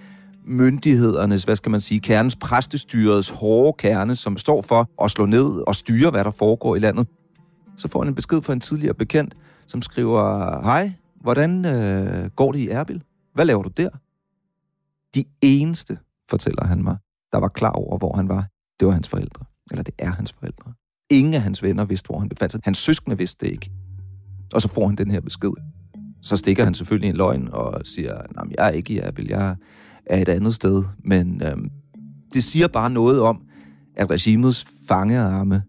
myndighedernes, 0.49 1.45
hvad 1.45 1.57
skal 1.57 1.71
man 1.71 1.81
sige, 1.81 2.01
kernes, 2.01 2.37
præstestyrets 2.37 3.31
hårde 3.31 3.77
kerne, 3.79 4.15
som 4.15 4.37
står 4.37 4.63
for 4.63 5.05
at 5.05 5.11
slå 5.11 5.27
ned 5.27 5.63
og 5.67 5.75
styre, 5.75 6.11
hvad 6.11 6.25
der 6.25 6.31
foregår 6.31 6.77
i 6.77 6.79
landet. 6.79 7.07
Så 7.77 7.89
får 7.89 8.01
han 8.01 8.09
en 8.09 8.15
besked 8.15 8.43
fra 8.43 8.53
en 8.53 8.61
tidligere 8.61 8.95
bekendt, 8.95 9.35
som 9.67 9.83
skriver, 9.83 10.23
hej, 10.63 10.93
hvordan 11.21 11.65
øh, 11.65 12.31
går 12.37 12.53
det 12.53 12.59
i 12.59 12.69
Erbil? 12.69 13.03
Hvad 13.35 13.45
laver 13.45 13.63
du 13.63 13.71
der? 13.77 13.91
De 15.15 15.25
eneste, 15.41 15.99
fortæller 16.31 16.67
han 16.67 16.83
mig, 16.83 16.97
der 17.33 17.39
var 17.39 17.49
klar 17.49 17.73
over, 17.73 17.99
hvor 17.99 18.17
han 18.17 18.29
var, 18.29 18.47
det 18.81 18.87
var 18.87 18.93
hans 18.93 19.09
forældre. 19.09 19.45
Eller 19.71 19.83
det 19.83 19.95
er 19.99 20.11
hans 20.11 20.33
forældre. 20.33 20.73
Ingen 21.11 21.35
af 21.35 21.43
hans 21.43 21.63
venner 21.63 21.85
vidste, 21.85 22.07
hvor 22.07 22.19
han 22.19 22.29
befandt 22.29 22.53
sig. 22.53 22.61
Hans 22.65 22.79
søskende 22.79 23.19
vidste 23.19 23.47
det 23.47 23.53
ikke. 23.53 23.71
Og 24.55 24.63
så 24.63 24.69
får 24.69 24.87
han 24.87 24.97
den 24.97 25.11
her 25.11 25.21
besked. 25.21 25.53
Så 26.23 26.37
stikker 26.37 26.65
han 26.65 26.75
selvfølgelig 26.75 27.09
en 27.09 27.17
løgn 27.17 27.49
og 27.53 27.81
siger, 27.85 28.15
nej, 28.35 28.45
jeg 28.59 28.67
er 28.67 28.71
ikke 28.71 28.93
i 28.93 28.99
Erbil, 28.99 29.27
jeg 29.27 29.57
er 30.09 30.23
et 30.23 30.29
andet 30.29 30.55
sted. 30.55 30.85
Men 31.05 31.43
øhm, 31.43 31.71
det 32.35 32.45
siger 32.45 32.69
bare 32.69 32.91
noget 32.91 33.21
om, 33.21 33.43
at 33.97 34.11
regimets 34.11 34.67
fangearme, 34.89 35.63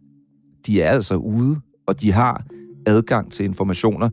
de 0.66 0.82
er 0.82 0.92
altså 0.92 1.16
ude, 1.16 1.60
og 1.88 2.02
de 2.02 2.12
har 2.12 2.46
adgang 2.86 3.32
til 3.32 3.46
informationer. 3.46 4.10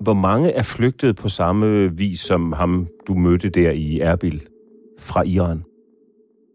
Hvor 0.00 0.14
mange 0.14 0.50
er 0.50 0.62
flygtet 0.62 1.16
på 1.16 1.28
samme 1.28 1.96
vis 1.96 2.20
som 2.20 2.52
ham, 2.52 2.86
du 3.06 3.14
mødte 3.14 3.48
der 3.48 3.70
i 3.70 4.00
Erbil 4.00 4.42
fra 4.98 5.22
Iran? 5.22 5.62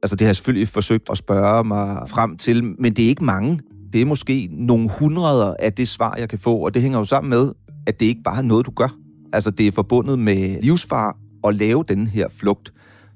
Altså 0.04 0.16
det 0.16 0.22
har 0.22 0.30
jeg 0.30 0.36
selvfølgelig 0.36 0.68
forsøgt 0.68 1.10
at 1.10 1.18
spørge 1.18 1.64
mig 1.64 2.10
frem 2.10 2.38
til, 2.38 2.64
men 2.64 2.94
det 2.94 3.06
er 3.06 3.10
ikke 3.10 3.24
mange. 3.24 3.60
Det 3.94 4.02
er 4.02 4.06
måske 4.06 4.50
nogle 4.52 4.90
hundreder 5.00 5.56
af 5.60 5.74
det 5.74 5.88
svar, 5.88 6.16
jeg 6.20 6.30
kan 6.30 6.40
få, 6.40 6.58
og 6.58 6.74
det 6.74 6.82
hænger 6.82 7.00
jo 7.00 7.06
sammen 7.06 7.30
med, 7.30 7.52
at 7.88 8.00
det 8.00 8.06
ikke 8.06 8.24
bare 8.24 8.38
er 8.38 8.42
noget, 8.42 8.66
du 8.66 8.72
gør. 8.72 8.98
Altså 9.34 9.52
det 9.52 9.68
er 9.68 9.72
forbundet 9.72 10.20
med 10.20 10.62
livsfar 10.62 11.18
at 11.48 11.56
lave 11.56 11.84
den 11.88 12.08
her 12.08 12.28
flugt. 12.30 12.74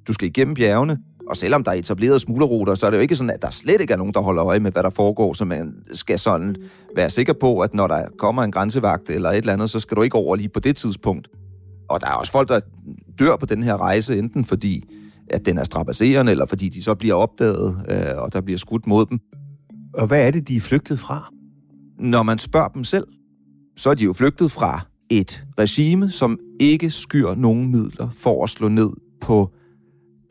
Du 0.07 0.13
skal 0.13 0.27
igennem 0.27 0.55
bjergene, 0.55 0.97
Og 1.29 1.37
selvom 1.37 1.63
der 1.63 1.71
er 1.71 1.75
etableret 1.75 2.21
smuglerruter, 2.21 2.75
så 2.75 2.85
er 2.85 2.89
det 2.89 2.97
jo 2.97 3.01
ikke 3.01 3.15
sådan, 3.15 3.29
at 3.29 3.41
der 3.41 3.49
slet 3.49 3.81
ikke 3.81 3.93
er 3.93 3.97
nogen, 3.97 4.13
der 4.13 4.19
holder 4.19 4.45
øje 4.45 4.59
med, 4.59 4.71
hvad 4.71 4.83
der 4.83 4.89
foregår, 4.89 5.33
så 5.33 5.45
man 5.45 5.73
skal 5.91 6.19
sådan 6.19 6.55
være 6.95 7.09
sikker 7.09 7.33
på, 7.33 7.59
at 7.59 7.73
når 7.73 7.87
der 7.87 8.03
kommer 8.19 8.43
en 8.43 8.51
grænsevagt 8.51 9.09
eller 9.09 9.29
et 9.29 9.37
eller 9.37 9.53
andet, 9.53 9.69
så 9.69 9.79
skal 9.79 9.97
du 9.97 10.01
ikke 10.01 10.15
over 10.15 10.35
lige 10.35 10.49
på 10.49 10.59
det 10.59 10.75
tidspunkt. 10.75 11.27
Og 11.89 12.01
der 12.01 12.07
er 12.07 12.11
også 12.13 12.31
folk, 12.31 12.49
der 12.49 12.59
dør 13.19 13.35
på 13.35 13.45
den 13.45 13.63
her 13.63 13.77
rejse, 13.77 14.19
enten 14.19 14.45
fordi 14.45 14.83
at 15.29 15.45
den 15.45 15.57
er 15.57 15.63
strapasserende, 15.63 16.31
eller 16.31 16.45
fordi 16.45 16.69
de 16.69 16.83
så 16.83 16.95
bliver 16.95 17.15
opdaget, 17.15 17.75
øh, 17.89 18.17
og 18.23 18.33
der 18.33 18.41
bliver 18.41 18.57
skudt 18.57 18.87
mod 18.87 19.05
dem. 19.05 19.19
Og 19.93 20.07
hvad 20.07 20.27
er 20.27 20.31
det, 20.31 20.47
de 20.47 20.55
er 20.55 20.59
flygtet 20.61 20.99
fra? 20.99 21.33
Når 21.99 22.23
man 22.23 22.37
spørger 22.37 22.67
dem 22.67 22.83
selv, 22.83 23.07
så 23.77 23.89
er 23.89 23.93
de 23.93 24.03
jo 24.03 24.13
flygtet 24.13 24.51
fra 24.51 24.81
et 25.09 25.45
regime, 25.59 26.09
som 26.09 26.39
ikke 26.59 26.89
skyr 26.89 27.35
nogen 27.35 27.71
midler 27.71 28.09
for 28.17 28.43
at 28.43 28.49
slå 28.49 28.67
ned 28.67 28.89
på 29.21 29.51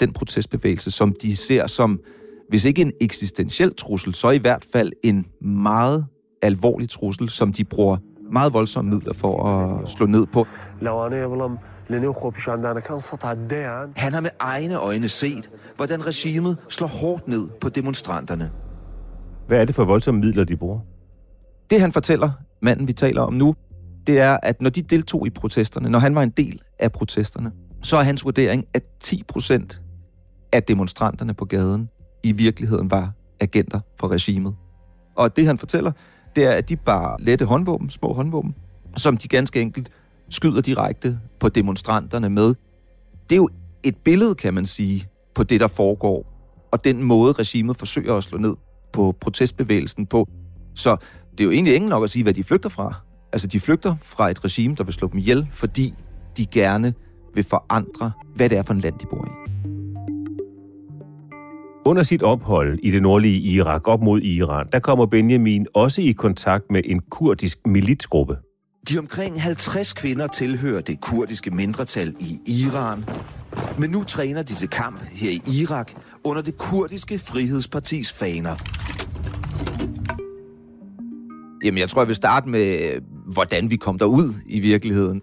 den 0.01 0.13
protestbevægelse, 0.13 0.91
som 0.91 1.15
de 1.23 1.37
ser 1.37 1.67
som, 1.67 2.01
hvis 2.49 2.65
ikke 2.65 2.83
en 2.83 2.93
eksistentiel 3.01 3.75
trussel, 3.75 4.15
så 4.15 4.31
i 4.31 4.39
hvert 4.39 4.67
fald 4.73 4.93
en 5.05 5.27
meget 5.41 6.07
alvorlig 6.43 6.89
trussel, 6.89 7.29
som 7.29 7.53
de 7.53 7.65
bruger 7.65 7.97
meget 8.33 8.53
voldsomme 8.53 8.91
midler 8.91 9.13
for 9.13 9.45
at 9.45 9.89
slå 9.89 10.07
ned 10.07 10.27
på. 10.27 10.47
Han 13.97 14.13
har 14.13 14.21
med 14.21 14.31
egne 14.39 14.77
øjne 14.77 15.09
set, 15.09 15.51
hvordan 15.77 16.07
regimet 16.07 16.59
slår 16.69 16.87
hårdt 16.87 17.29
ned 17.29 17.49
på 17.61 17.69
demonstranterne. 17.69 18.51
Hvad 19.47 19.59
er 19.61 19.65
det 19.65 19.75
for 19.75 19.85
voldsomme 19.85 20.21
midler, 20.21 20.45
de 20.45 20.57
bruger? 20.57 20.79
Det 21.71 21.81
han 21.81 21.93
fortæller, 21.93 22.31
manden 22.63 22.89
vi 22.89 22.93
taler 22.93 23.23
om 23.23 23.33
nu, 23.33 23.55
det 24.07 24.19
er, 24.19 24.39
at 24.43 24.61
når 24.61 24.71
de 24.71 24.83
deltog 24.83 25.27
i 25.27 25.31
protesterne, 25.31 25.89
når 25.89 25.99
han 25.99 26.15
var 26.15 26.23
en 26.23 26.31
del 26.31 26.61
af 26.79 26.93
protesterne, 26.93 27.53
så 27.83 27.97
er 27.97 28.03
hans 28.03 28.25
vurdering, 28.25 28.65
at 28.75 28.83
10 29.01 29.23
procent 29.29 29.81
af 30.53 30.63
demonstranterne 30.63 31.35
på 31.35 31.45
gaden 31.45 31.89
i 32.23 32.33
virkeligheden 32.33 32.91
var 32.91 33.13
agenter 33.41 33.81
for 34.01 34.09
regimet. 34.09 34.55
Og 35.17 35.37
det 35.37 35.47
han 35.47 35.59
fortæller, 35.59 35.93
det 36.37 36.45
er, 36.45 36.51
at 36.51 36.69
de 36.69 36.77
bare 36.77 37.17
lette 37.21 37.45
håndvåben, 37.45 37.91
små 37.91 38.13
håndvåben, 38.13 38.55
som 38.97 39.17
de 39.17 39.29
ganske 39.29 39.61
enkelt 39.61 39.91
skyder 40.29 40.61
direkte 40.61 41.19
på 41.41 41.49
demonstranterne 41.49 42.31
med. 42.31 42.55
Det 43.31 43.33
er 43.33 43.37
jo 43.37 43.49
et 43.83 43.97
billede, 43.97 44.35
kan 44.35 44.55
man 44.55 44.67
sige, 44.67 45.09
på 45.35 45.43
det, 45.43 45.61
der 45.61 45.69
foregår, 45.69 46.35
og 46.73 46.85
den 46.85 47.03
måde, 47.03 47.33
regimet 47.33 47.77
forsøger 47.77 48.15
at 48.15 48.25
slå 48.25 48.39
ned 48.39 48.55
på 48.93 49.17
protestbevægelsen 49.21 50.07
på. 50.07 50.29
Så 50.75 50.97
det 51.33 51.41
er 51.41 51.45
jo 51.45 51.51
egentlig 51.51 51.75
ingen 51.75 51.89
nok 51.89 52.05
at 52.05 52.11
sige, 52.11 52.23
hvad 52.23 52.35
de 52.35 52.45
flygter 52.45 52.69
fra. 52.69 52.95
Altså, 53.35 53.47
de 53.47 53.61
flygter 53.61 53.95
fra 54.03 54.31
et 54.31 54.45
regime, 54.45 54.75
der 54.75 54.85
vil 54.85 54.95
slå 54.95 55.09
dem 55.09 55.19
ihjel, 55.19 55.49
fordi 55.51 55.95
de 56.37 56.47
gerne 56.47 56.95
vil 57.35 57.45
forandre, 57.45 58.13
hvad 58.35 58.49
det 58.49 58.59
er 58.59 58.63
for 58.63 58.75
en 58.75 58.81
land, 58.81 58.95
de 58.99 59.07
bor 59.11 59.27
i. 59.27 59.31
Under 61.85 62.03
sit 62.03 62.23
ophold 62.23 62.79
i 62.83 62.91
det 62.91 63.03
nordlige 63.03 63.39
Irak 63.39 63.89
op 63.89 64.03
mod 64.03 64.21
Iran, 64.23 64.67
der 64.73 64.79
kommer 64.79 65.07
Benjamin 65.07 65.67
også 65.75 66.03
i 66.03 66.13
kontakt 66.13 66.71
med 66.71 66.83
en 66.85 67.01
kurdisk 67.11 67.59
militsgruppe. 67.67 68.37
De 68.89 68.99
omkring 68.99 69.43
50 69.43 69.93
kvinder 69.93 70.27
tilhører 70.27 70.81
det 70.81 71.01
kurdiske 71.01 71.51
mindretal 71.51 72.15
i 72.21 72.41
Iran, 72.47 73.05
men 73.79 73.91
nu 73.91 74.05
træner 74.05 74.43
de 74.43 74.55
til 74.55 74.69
kamp 74.69 75.01
her 75.13 75.31
i 75.31 75.43
Irak 75.61 75.93
under 76.25 76.43
det 76.43 76.59
kurdiske 76.59 77.19
frihedspartis 77.19 78.13
faner. 78.13 78.57
Jamen, 81.65 81.79
jeg 81.79 81.89
tror, 81.89 82.01
jeg 82.03 82.09
vil 82.09 82.17
starte 82.17 82.49
med, 82.49 83.01
hvordan 83.25 83.71
vi 83.71 83.77
kom 83.77 83.99
derud 83.99 84.35
i 84.47 84.61
virkeligheden. 84.61 85.23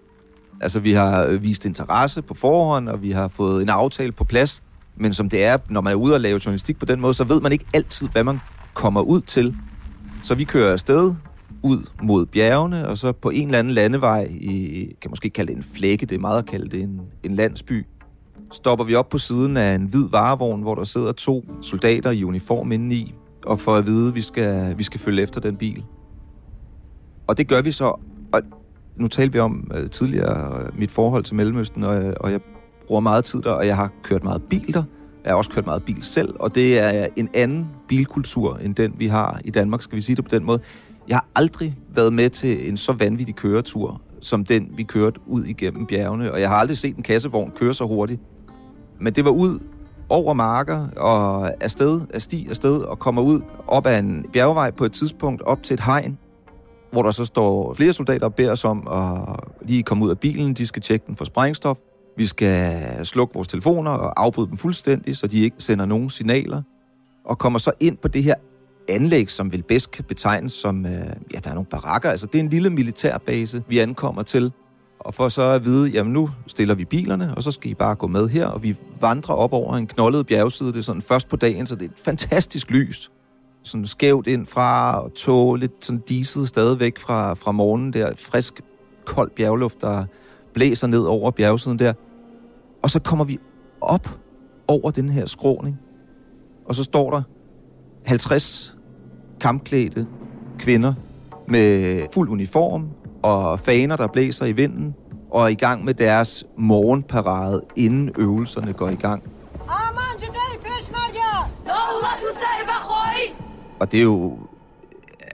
Altså, 0.61 0.79
vi 0.79 0.91
har 0.91 1.27
vist 1.27 1.65
interesse 1.65 2.21
på 2.21 2.33
forhånd, 2.33 2.89
og 2.89 3.01
vi 3.01 3.11
har 3.11 3.27
fået 3.27 3.61
en 3.61 3.69
aftale 3.69 4.11
på 4.11 4.23
plads. 4.23 4.63
Men 4.95 5.13
som 5.13 5.29
det 5.29 5.43
er, 5.43 5.57
når 5.69 5.81
man 5.81 5.93
er 5.93 5.97
ude 5.97 6.13
og 6.13 6.21
lave 6.21 6.41
journalistik 6.45 6.79
på 6.79 6.85
den 6.85 7.01
måde, 7.01 7.13
så 7.13 7.23
ved 7.23 7.41
man 7.41 7.51
ikke 7.51 7.65
altid, 7.73 8.07
hvad 8.07 8.23
man 8.23 8.39
kommer 8.73 9.01
ud 9.01 9.21
til. 9.21 9.55
Så 10.23 10.35
vi 10.35 10.43
kører 10.43 10.71
afsted 10.71 11.15
ud 11.63 11.89
mod 12.03 12.25
bjergene, 12.25 12.87
og 12.87 12.97
så 12.97 13.11
på 13.11 13.29
en 13.29 13.47
eller 13.47 13.59
anden 13.59 13.73
landevej, 13.73 14.27
i, 14.31 14.85
kan 15.01 15.09
måske 15.11 15.29
kalde 15.29 15.53
det 15.53 15.57
en 15.57 15.63
flække, 15.75 16.05
det 16.05 16.15
er 16.15 16.19
meget 16.19 16.37
at 16.37 16.45
kalde 16.45 16.69
det 16.69 16.83
en, 16.83 17.01
en 17.23 17.35
landsby, 17.35 17.85
stopper 18.51 18.85
vi 18.85 18.95
op 18.95 19.09
på 19.09 19.17
siden 19.17 19.57
af 19.57 19.75
en 19.75 19.85
hvid 19.85 20.09
varevogn, 20.09 20.61
hvor 20.61 20.75
der 20.75 20.83
sidder 20.83 21.11
to 21.11 21.45
soldater 21.61 22.11
i 22.11 22.23
uniform 22.23 22.71
indeni, 22.71 23.13
og 23.45 23.59
får 23.59 23.75
at 23.75 23.85
vide, 23.85 24.07
at 24.07 24.15
vi 24.15 24.21
skal, 24.21 24.77
vi 24.77 24.83
skal 24.83 24.99
følge 24.99 25.21
efter 25.23 25.41
den 25.41 25.55
bil. 25.55 25.83
Og 27.27 27.37
det 27.37 27.47
gør 27.47 27.61
vi 27.61 27.71
så, 27.71 27.85
og 28.33 28.41
nu 28.95 29.07
talte 29.07 29.33
vi 29.33 29.39
om 29.39 29.71
uh, 29.75 29.89
tidligere 29.89 30.61
uh, 30.61 30.79
mit 30.79 30.91
forhold 30.91 31.23
til 31.23 31.35
Mellemøsten, 31.35 31.83
og, 31.83 32.03
øh, 32.03 32.13
og 32.19 32.31
jeg 32.31 32.39
bruger 32.87 33.01
meget 33.01 33.25
tid 33.25 33.41
der, 33.41 33.51
og 33.51 33.67
jeg 33.67 33.75
har 33.75 33.91
kørt 34.03 34.23
meget 34.23 34.43
bil 34.43 34.73
der. 34.73 34.83
Jeg 35.23 35.31
har 35.31 35.37
også 35.37 35.51
kørt 35.51 35.65
meget 35.65 35.83
bil 35.83 36.03
selv, 36.03 36.33
og 36.39 36.55
det 36.55 36.79
er 36.79 37.07
en 37.15 37.29
anden 37.33 37.67
bilkultur, 37.87 38.57
end 38.57 38.75
den 38.75 38.93
vi 38.97 39.07
har 39.07 39.39
i 39.45 39.49
Danmark, 39.49 39.81
skal 39.81 39.95
vi 39.95 40.01
sige 40.01 40.15
det 40.15 40.23
på 40.23 40.35
den 40.35 40.45
måde. 40.45 40.59
Jeg 41.07 41.15
har 41.15 41.25
aldrig 41.35 41.77
været 41.93 42.13
med 42.13 42.29
til 42.29 42.69
en 42.69 42.77
så 42.77 42.93
vanvittig 42.93 43.35
køretur, 43.35 44.01
som 44.19 44.45
den 44.45 44.71
vi 44.75 44.83
kørte 44.83 45.19
ud 45.27 45.43
igennem 45.43 45.85
bjergene, 45.85 46.31
og 46.31 46.41
jeg 46.41 46.49
har 46.49 46.55
aldrig 46.55 46.77
set 46.77 46.95
en 46.97 47.03
kassevogn 47.03 47.51
køre 47.55 47.73
så 47.73 47.87
hurtigt. 47.87 48.21
Men 48.99 49.13
det 49.13 49.25
var 49.25 49.31
ud 49.31 49.59
over 50.09 50.33
marker 50.33 50.87
og 50.97 51.51
afsted, 51.63 52.01
af 52.13 52.21
sti 52.21 52.47
afsted, 52.49 52.77
og 52.81 52.99
kommer 52.99 53.21
ud 53.21 53.41
op 53.67 53.85
ad 53.85 53.99
en 53.99 54.25
bjergvej 54.33 54.71
på 54.71 54.85
et 54.85 54.91
tidspunkt 54.91 55.41
op 55.41 55.63
til 55.63 55.73
et 55.73 55.81
hegn, 55.81 56.17
hvor 56.91 57.03
der 57.03 57.11
så 57.11 57.25
står 57.25 57.73
flere 57.73 57.93
soldater 57.93 58.25
og 58.25 58.35
beder 58.35 58.51
os 58.51 58.65
om 58.65 58.87
at 58.87 59.39
lige 59.67 59.83
komme 59.83 60.05
ud 60.05 60.09
af 60.09 60.19
bilen. 60.19 60.53
De 60.53 60.67
skal 60.67 60.81
tjekke 60.81 61.05
den 61.07 61.15
for 61.15 61.25
sprængstof. 61.25 61.77
Vi 62.17 62.25
skal 62.27 63.05
slukke 63.05 63.33
vores 63.33 63.47
telefoner 63.47 63.91
og 63.91 64.23
afbryde 64.23 64.47
dem 64.47 64.57
fuldstændig, 64.57 65.17
så 65.17 65.27
de 65.27 65.39
ikke 65.39 65.55
sender 65.59 65.85
nogen 65.85 66.09
signaler. 66.09 66.61
Og 67.25 67.37
kommer 67.37 67.59
så 67.59 67.71
ind 67.79 67.97
på 67.97 68.07
det 68.07 68.23
her 68.23 68.35
anlæg, 68.89 69.31
som 69.31 69.51
vel 69.51 69.63
bedst 69.63 69.91
kan 69.91 70.03
betegnes 70.03 70.53
som, 70.53 70.85
øh, 70.85 70.91
ja, 71.33 71.39
der 71.43 71.49
er 71.49 71.53
nogle 71.53 71.65
barakker. 71.65 72.09
Altså, 72.09 72.25
det 72.25 72.35
er 72.35 72.43
en 72.43 72.49
lille 72.49 72.69
militærbase, 72.69 73.63
vi 73.67 73.79
ankommer 73.79 74.21
til. 74.21 74.51
Og 74.99 75.13
for 75.13 75.29
så 75.29 75.41
at 75.41 75.65
vide, 75.65 75.89
jamen 75.89 76.13
nu 76.13 76.29
stiller 76.47 76.75
vi 76.75 76.85
bilerne, 76.85 77.33
og 77.35 77.43
så 77.43 77.51
skal 77.51 77.71
I 77.71 77.73
bare 77.73 77.95
gå 77.95 78.07
med 78.07 78.29
her, 78.29 78.47
og 78.47 78.63
vi 78.63 78.75
vandrer 79.01 79.35
op 79.35 79.53
over 79.53 79.75
en 79.75 79.87
knoldet 79.87 80.27
bjergside. 80.27 80.69
Det 80.69 80.77
er 80.77 80.83
sådan 80.83 81.01
først 81.01 81.27
på 81.27 81.35
dagen, 81.35 81.67
så 81.67 81.75
det 81.75 81.85
er 81.85 81.89
et 81.89 81.99
fantastisk 82.05 82.71
lys. 82.71 83.11
Sådan 83.63 83.85
skævt 83.85 84.27
ind 84.27 84.45
fra, 84.45 84.99
og 85.03 85.13
tog 85.13 85.55
lidt 85.55 85.85
sådan 85.85 86.01
diset 86.09 86.47
stadigvæk 86.47 86.99
fra, 86.99 87.33
fra 87.33 87.51
morgenen 87.51 87.93
der. 87.93 88.11
Frisk, 88.17 88.61
kold 89.05 89.31
bjergluft, 89.35 89.81
der 89.81 90.05
blæser 90.53 90.87
ned 90.87 91.01
over 91.01 91.31
bjergsiden 91.31 91.79
der. 91.79 91.93
Og 92.83 92.89
så 92.89 92.99
kommer 92.99 93.25
vi 93.25 93.39
op 93.81 94.19
over 94.67 94.91
den 94.91 95.09
her 95.09 95.25
skråning, 95.25 95.79
og 96.65 96.75
så 96.75 96.83
står 96.83 97.11
der 97.11 97.21
50 98.05 98.77
kampklædte 99.39 100.07
kvinder 100.59 100.93
med 101.47 101.99
fuld 102.13 102.29
uniform 102.29 102.87
og 103.23 103.59
faner, 103.59 103.95
der 103.95 104.07
blæser 104.07 104.45
i 104.45 104.51
vinden, 104.51 104.95
og 105.31 105.43
er 105.43 105.47
i 105.47 105.53
gang 105.53 105.83
med 105.83 105.93
deres 105.93 106.45
morgenparade, 106.57 107.61
inden 107.75 108.11
øvelserne 108.17 108.73
går 108.73 108.89
i 108.89 108.95
gang. 108.95 109.23
Og 113.81 113.91
det 113.91 113.97
er 113.97 114.03
jo... 114.03 114.39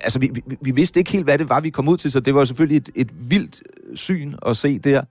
Altså, 0.01 0.19
vi, 0.19 0.29
vi, 0.33 0.57
vi 0.61 0.71
vidste 0.71 0.99
ikke 0.99 1.11
helt, 1.11 1.23
hvad 1.23 1.37
det 1.37 1.49
var, 1.49 1.59
vi 1.59 1.69
kom 1.69 1.87
ud 1.87 1.97
til, 1.97 2.11
så 2.11 2.19
det 2.19 2.35
var 2.35 2.45
selvfølgelig 2.45 2.77
et, 2.77 2.89
et 2.95 3.09
vildt 3.29 3.61
syn 3.95 4.33
at 4.45 4.57
se 4.57 4.79
der. 4.79 5.01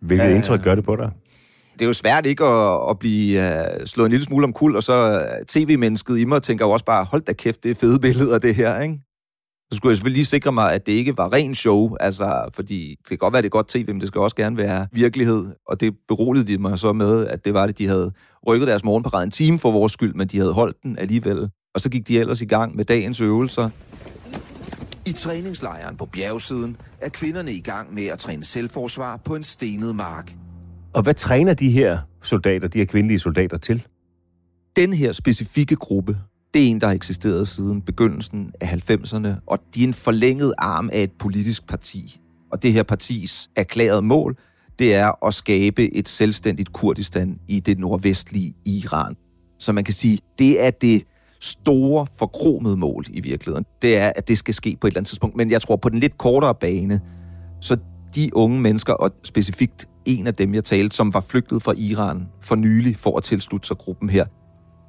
Hvilket 0.00 0.26
uh, 0.26 0.34
indtryk 0.34 0.62
gør 0.62 0.74
det 0.74 0.84
på 0.84 0.96
dig? 0.96 1.10
Det 1.72 1.82
er 1.82 1.86
jo 1.86 1.92
svært 1.92 2.26
ikke 2.26 2.44
at, 2.44 2.90
at 2.90 2.98
blive 2.98 3.40
uh, 3.40 3.86
slået 3.86 4.06
en 4.06 4.10
lille 4.10 4.24
smule 4.24 4.44
om 4.44 4.52
kul, 4.52 4.76
og 4.76 4.82
så 4.82 5.20
uh, 5.20 5.46
tv-mennesket 5.46 6.18
i 6.18 6.24
mig 6.24 6.42
tænker 6.42 6.66
jo 6.66 6.70
også 6.70 6.84
bare, 6.84 7.04
hold 7.04 7.22
da 7.22 7.32
kæft, 7.32 7.62
det 7.62 7.70
er 7.70 7.74
fede 7.74 7.98
billeder, 7.98 8.38
det 8.38 8.54
her, 8.54 8.80
ikke? 8.80 9.00
Så 9.70 9.76
skulle 9.76 9.90
jeg 9.90 9.96
selvfølgelig 9.96 10.18
lige 10.18 10.26
sikre 10.26 10.52
mig, 10.52 10.72
at 10.72 10.86
det 10.86 10.92
ikke 10.92 11.18
var 11.18 11.32
ren 11.32 11.54
show, 11.54 11.96
altså, 12.00 12.48
fordi 12.52 12.96
det 12.98 13.08
kan 13.08 13.18
godt 13.18 13.32
være, 13.32 13.42
det 13.42 13.48
er 13.48 13.50
godt 13.50 13.68
tv, 13.68 13.86
men 13.86 14.00
det 14.00 14.08
skal 14.08 14.20
også 14.20 14.36
gerne 14.36 14.56
være 14.56 14.86
virkelighed, 14.92 15.46
og 15.68 15.80
det 15.80 15.94
beroligede 16.08 16.52
de 16.52 16.58
mig 16.58 16.78
så 16.78 16.92
med, 16.92 17.26
at 17.26 17.44
det 17.44 17.54
var 17.54 17.66
det, 17.66 17.78
de 17.78 17.86
havde 17.86 18.12
rykket 18.46 18.68
deres 18.68 18.84
morgenparade 18.84 19.24
en 19.24 19.30
time 19.30 19.58
for 19.58 19.72
vores 19.72 19.92
skyld, 19.92 20.14
men 20.14 20.28
de 20.28 20.38
havde 20.38 20.52
holdt 20.52 20.82
den 20.82 20.98
alligevel. 20.98 21.50
Og 21.74 21.80
så 21.80 21.90
gik 21.90 22.08
de 22.08 22.18
ellers 22.18 22.40
i 22.40 22.44
gang 22.44 22.76
med 22.76 22.84
dagens 22.84 23.20
øvelser. 23.20 23.68
I 25.06 25.12
træningslejren 25.12 25.96
på 25.96 26.06
bjergsiden 26.06 26.76
er 27.00 27.08
kvinderne 27.08 27.52
i 27.52 27.60
gang 27.60 27.94
med 27.94 28.06
at 28.06 28.18
træne 28.18 28.44
selvforsvar 28.44 29.16
på 29.16 29.36
en 29.36 29.44
stenet 29.44 29.96
mark. 29.96 30.32
Og 30.92 31.02
hvad 31.02 31.14
træner 31.14 31.54
de 31.54 31.70
her 31.70 31.98
soldater, 32.22 32.68
de 32.68 32.78
her 32.78 32.84
kvindelige 32.84 33.18
soldater 33.18 33.56
til? 33.56 33.86
Den 34.76 34.92
her 34.92 35.12
specifikke 35.12 35.76
gruppe, 35.76 36.18
det 36.54 36.62
er 36.62 36.66
en, 36.66 36.80
der 36.80 36.86
har 36.86 36.94
eksisteret 36.94 37.48
siden 37.48 37.82
begyndelsen 37.82 38.52
af 38.60 38.90
90'erne, 38.90 39.28
og 39.46 39.58
de 39.74 39.82
er 39.82 39.86
en 39.86 39.94
forlænget 39.94 40.54
arm 40.58 40.90
af 40.92 41.02
et 41.02 41.12
politisk 41.12 41.66
parti. 41.68 42.20
Og 42.52 42.62
det 42.62 42.72
her 42.72 42.82
partis 42.82 43.50
erklærede 43.56 44.02
mål, 44.02 44.36
det 44.78 44.94
er 44.94 45.26
at 45.26 45.34
skabe 45.34 45.94
et 45.94 46.08
selvstændigt 46.08 46.72
Kurdistan 46.72 47.38
i 47.48 47.60
det 47.60 47.78
nordvestlige 47.78 48.54
Iran. 48.64 49.16
Så 49.58 49.72
man 49.72 49.84
kan 49.84 49.94
sige, 49.94 50.18
det 50.38 50.64
er 50.64 50.70
det 50.70 51.04
store, 51.44 52.06
forkromede 52.18 52.76
mål 52.76 53.04
i 53.10 53.20
virkeligheden. 53.20 53.66
Det 53.82 53.98
er, 53.98 54.12
at 54.16 54.28
det 54.28 54.38
skal 54.38 54.54
ske 54.54 54.76
på 54.80 54.86
et 54.86 54.90
eller 54.90 54.98
andet 54.98 55.08
tidspunkt. 55.08 55.36
Men 55.36 55.50
jeg 55.50 55.62
tror, 55.62 55.76
på 55.76 55.88
den 55.88 55.98
lidt 55.98 56.18
kortere 56.18 56.54
bane, 56.54 57.00
så 57.60 57.76
de 58.14 58.36
unge 58.36 58.60
mennesker, 58.60 58.92
og 58.92 59.10
specifikt 59.24 59.88
en 60.04 60.26
af 60.26 60.34
dem, 60.34 60.54
jeg 60.54 60.64
talte, 60.64 60.96
som 60.96 61.14
var 61.14 61.20
flygtet 61.20 61.62
fra 61.62 61.74
Iran 61.76 62.28
for 62.40 62.54
nylig 62.54 62.96
for 62.96 63.16
at 63.16 63.22
tilslutte 63.22 63.68
sig 63.68 63.78
gruppen 63.78 64.08
her, 64.08 64.24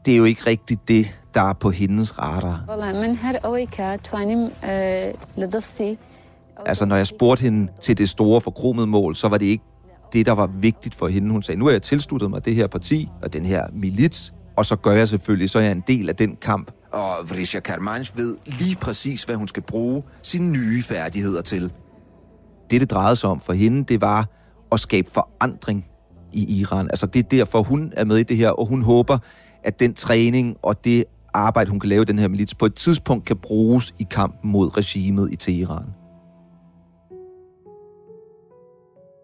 det 0.06 0.14
er 0.14 0.18
jo 0.18 0.24
ikke 0.24 0.42
rigtigt 0.48 0.88
det, 0.88 1.16
der 1.34 1.42
er 1.42 1.54
på 1.54 1.70
hendes 1.70 2.20
radar. 2.20 2.66
Altså, 6.66 6.86
når 6.86 6.96
jeg 6.96 7.08
spurgte 7.08 7.42
hende 7.42 7.72
til 7.82 7.98
det 7.98 8.10
store 8.10 8.42
forkromede 8.42 8.88
mål, 8.88 9.16
så 9.16 9.28
var 9.28 9.38
det 9.38 9.46
ikke 9.46 9.64
det, 10.14 10.26
der 10.26 10.32
var 10.32 10.48
vigtigt 10.48 10.96
for 10.96 11.08
hende. 11.08 11.32
Hun 11.32 11.44
sagde, 11.44 11.60
nu 11.60 11.66
har 11.66 11.72
jeg 11.72 11.82
tilsluttet 11.82 12.30
mig 12.30 12.46
det 12.46 12.56
her 12.56 12.68
parti 12.68 13.10
og 13.22 13.34
den 13.34 13.46
her 13.46 13.66
milits, 13.74 14.34
og 14.58 14.66
så 14.66 14.76
gør 14.76 14.92
jeg 14.92 15.08
selvfølgelig, 15.08 15.50
så 15.50 15.60
er 15.60 15.64
jeg 15.64 15.72
en 15.72 15.84
del 15.88 16.10
af 16.10 16.16
den 16.16 16.36
kamp. 16.36 16.72
Og 16.92 17.30
Vrisha 17.30 17.60
Karmanj 17.60 18.06
ved 18.16 18.38
lige 18.46 18.76
præcis, 18.76 19.24
hvad 19.24 19.36
hun 19.36 19.48
skal 19.48 19.64
bruge 19.64 20.04
sine 20.22 20.52
nye 20.52 20.84
færdigheder 20.84 21.42
til. 21.42 21.72
Det, 22.72 22.82
det 22.82 22.92
drejede 22.92 23.16
sig 23.16 23.30
om 23.30 23.42
for 23.42 23.54
hende, 23.54 23.84
det 23.84 24.02
var 24.02 24.30
at 24.72 24.80
skabe 24.80 25.12
forandring 25.12 25.86
i 26.34 26.60
Iran. 26.60 26.88
Altså, 26.90 27.06
det 27.06 27.20
er 27.20 27.30
derfor, 27.30 27.64
hun 27.64 27.94
er 27.96 28.06
med 28.06 28.18
i 28.18 28.24
det 28.24 28.38
her, 28.38 28.50
og 28.50 28.66
hun 28.66 28.82
håber, 28.82 29.18
at 29.64 29.80
den 29.80 29.94
træning 29.94 30.58
og 30.62 30.86
det 30.86 31.04
arbejde, 31.34 31.70
hun 31.70 31.80
kan 31.80 31.90
lave 31.90 32.02
i 32.02 32.06
den 32.06 32.20
her 32.20 32.28
milits, 32.28 32.56
på 32.56 32.66
et 32.66 32.76
tidspunkt 32.76 33.26
kan 33.26 33.38
bruges 33.38 33.96
i 34.00 34.08
kampen 34.12 34.52
mod 34.52 34.78
regimet 34.78 35.30
i 35.32 35.36
Teheran. 35.36 35.86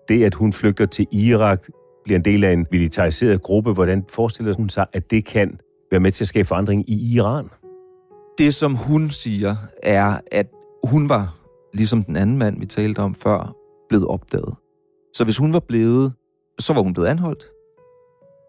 Det, 0.08 0.24
at 0.24 0.34
hun 0.34 0.54
flygter 0.54 0.86
til 0.86 1.08
Irak, 1.12 1.68
bliver 2.04 2.20
en 2.20 2.26
del 2.26 2.44
af 2.44 2.54
en 2.54 2.66
militariseret 2.72 3.42
gruppe. 3.42 3.74
Hvordan 3.74 4.06
forestiller 4.10 4.56
hun 4.56 4.70
sig, 4.70 4.86
at 4.94 5.12
det 5.12 5.26
kan 5.26 5.60
være 5.92 6.00
med 6.00 6.12
til 6.12 6.24
at 6.24 6.28
skabe 6.28 6.48
forandring 6.48 6.90
i 6.90 7.16
Iran? 7.16 7.50
Det, 8.38 8.54
som 8.54 8.76
hun 8.76 9.10
siger, 9.10 9.56
er, 9.84 10.18
at 10.32 10.48
hun 10.84 11.10
var, 11.10 11.38
ligesom 11.74 12.04
den 12.04 12.16
anden 12.16 12.38
mand, 12.38 12.60
vi 12.60 12.66
talte 12.66 13.00
om 13.00 13.16
før, 13.16 13.56
blevet 13.90 14.08
opdaget. 14.08 14.56
Så 15.14 15.24
hvis 15.24 15.38
hun 15.38 15.54
var 15.54 15.60
blevet, 15.60 16.14
så 16.60 16.74
var 16.74 16.82
hun 16.82 16.94
blevet 16.94 17.08
anholdt, 17.08 17.44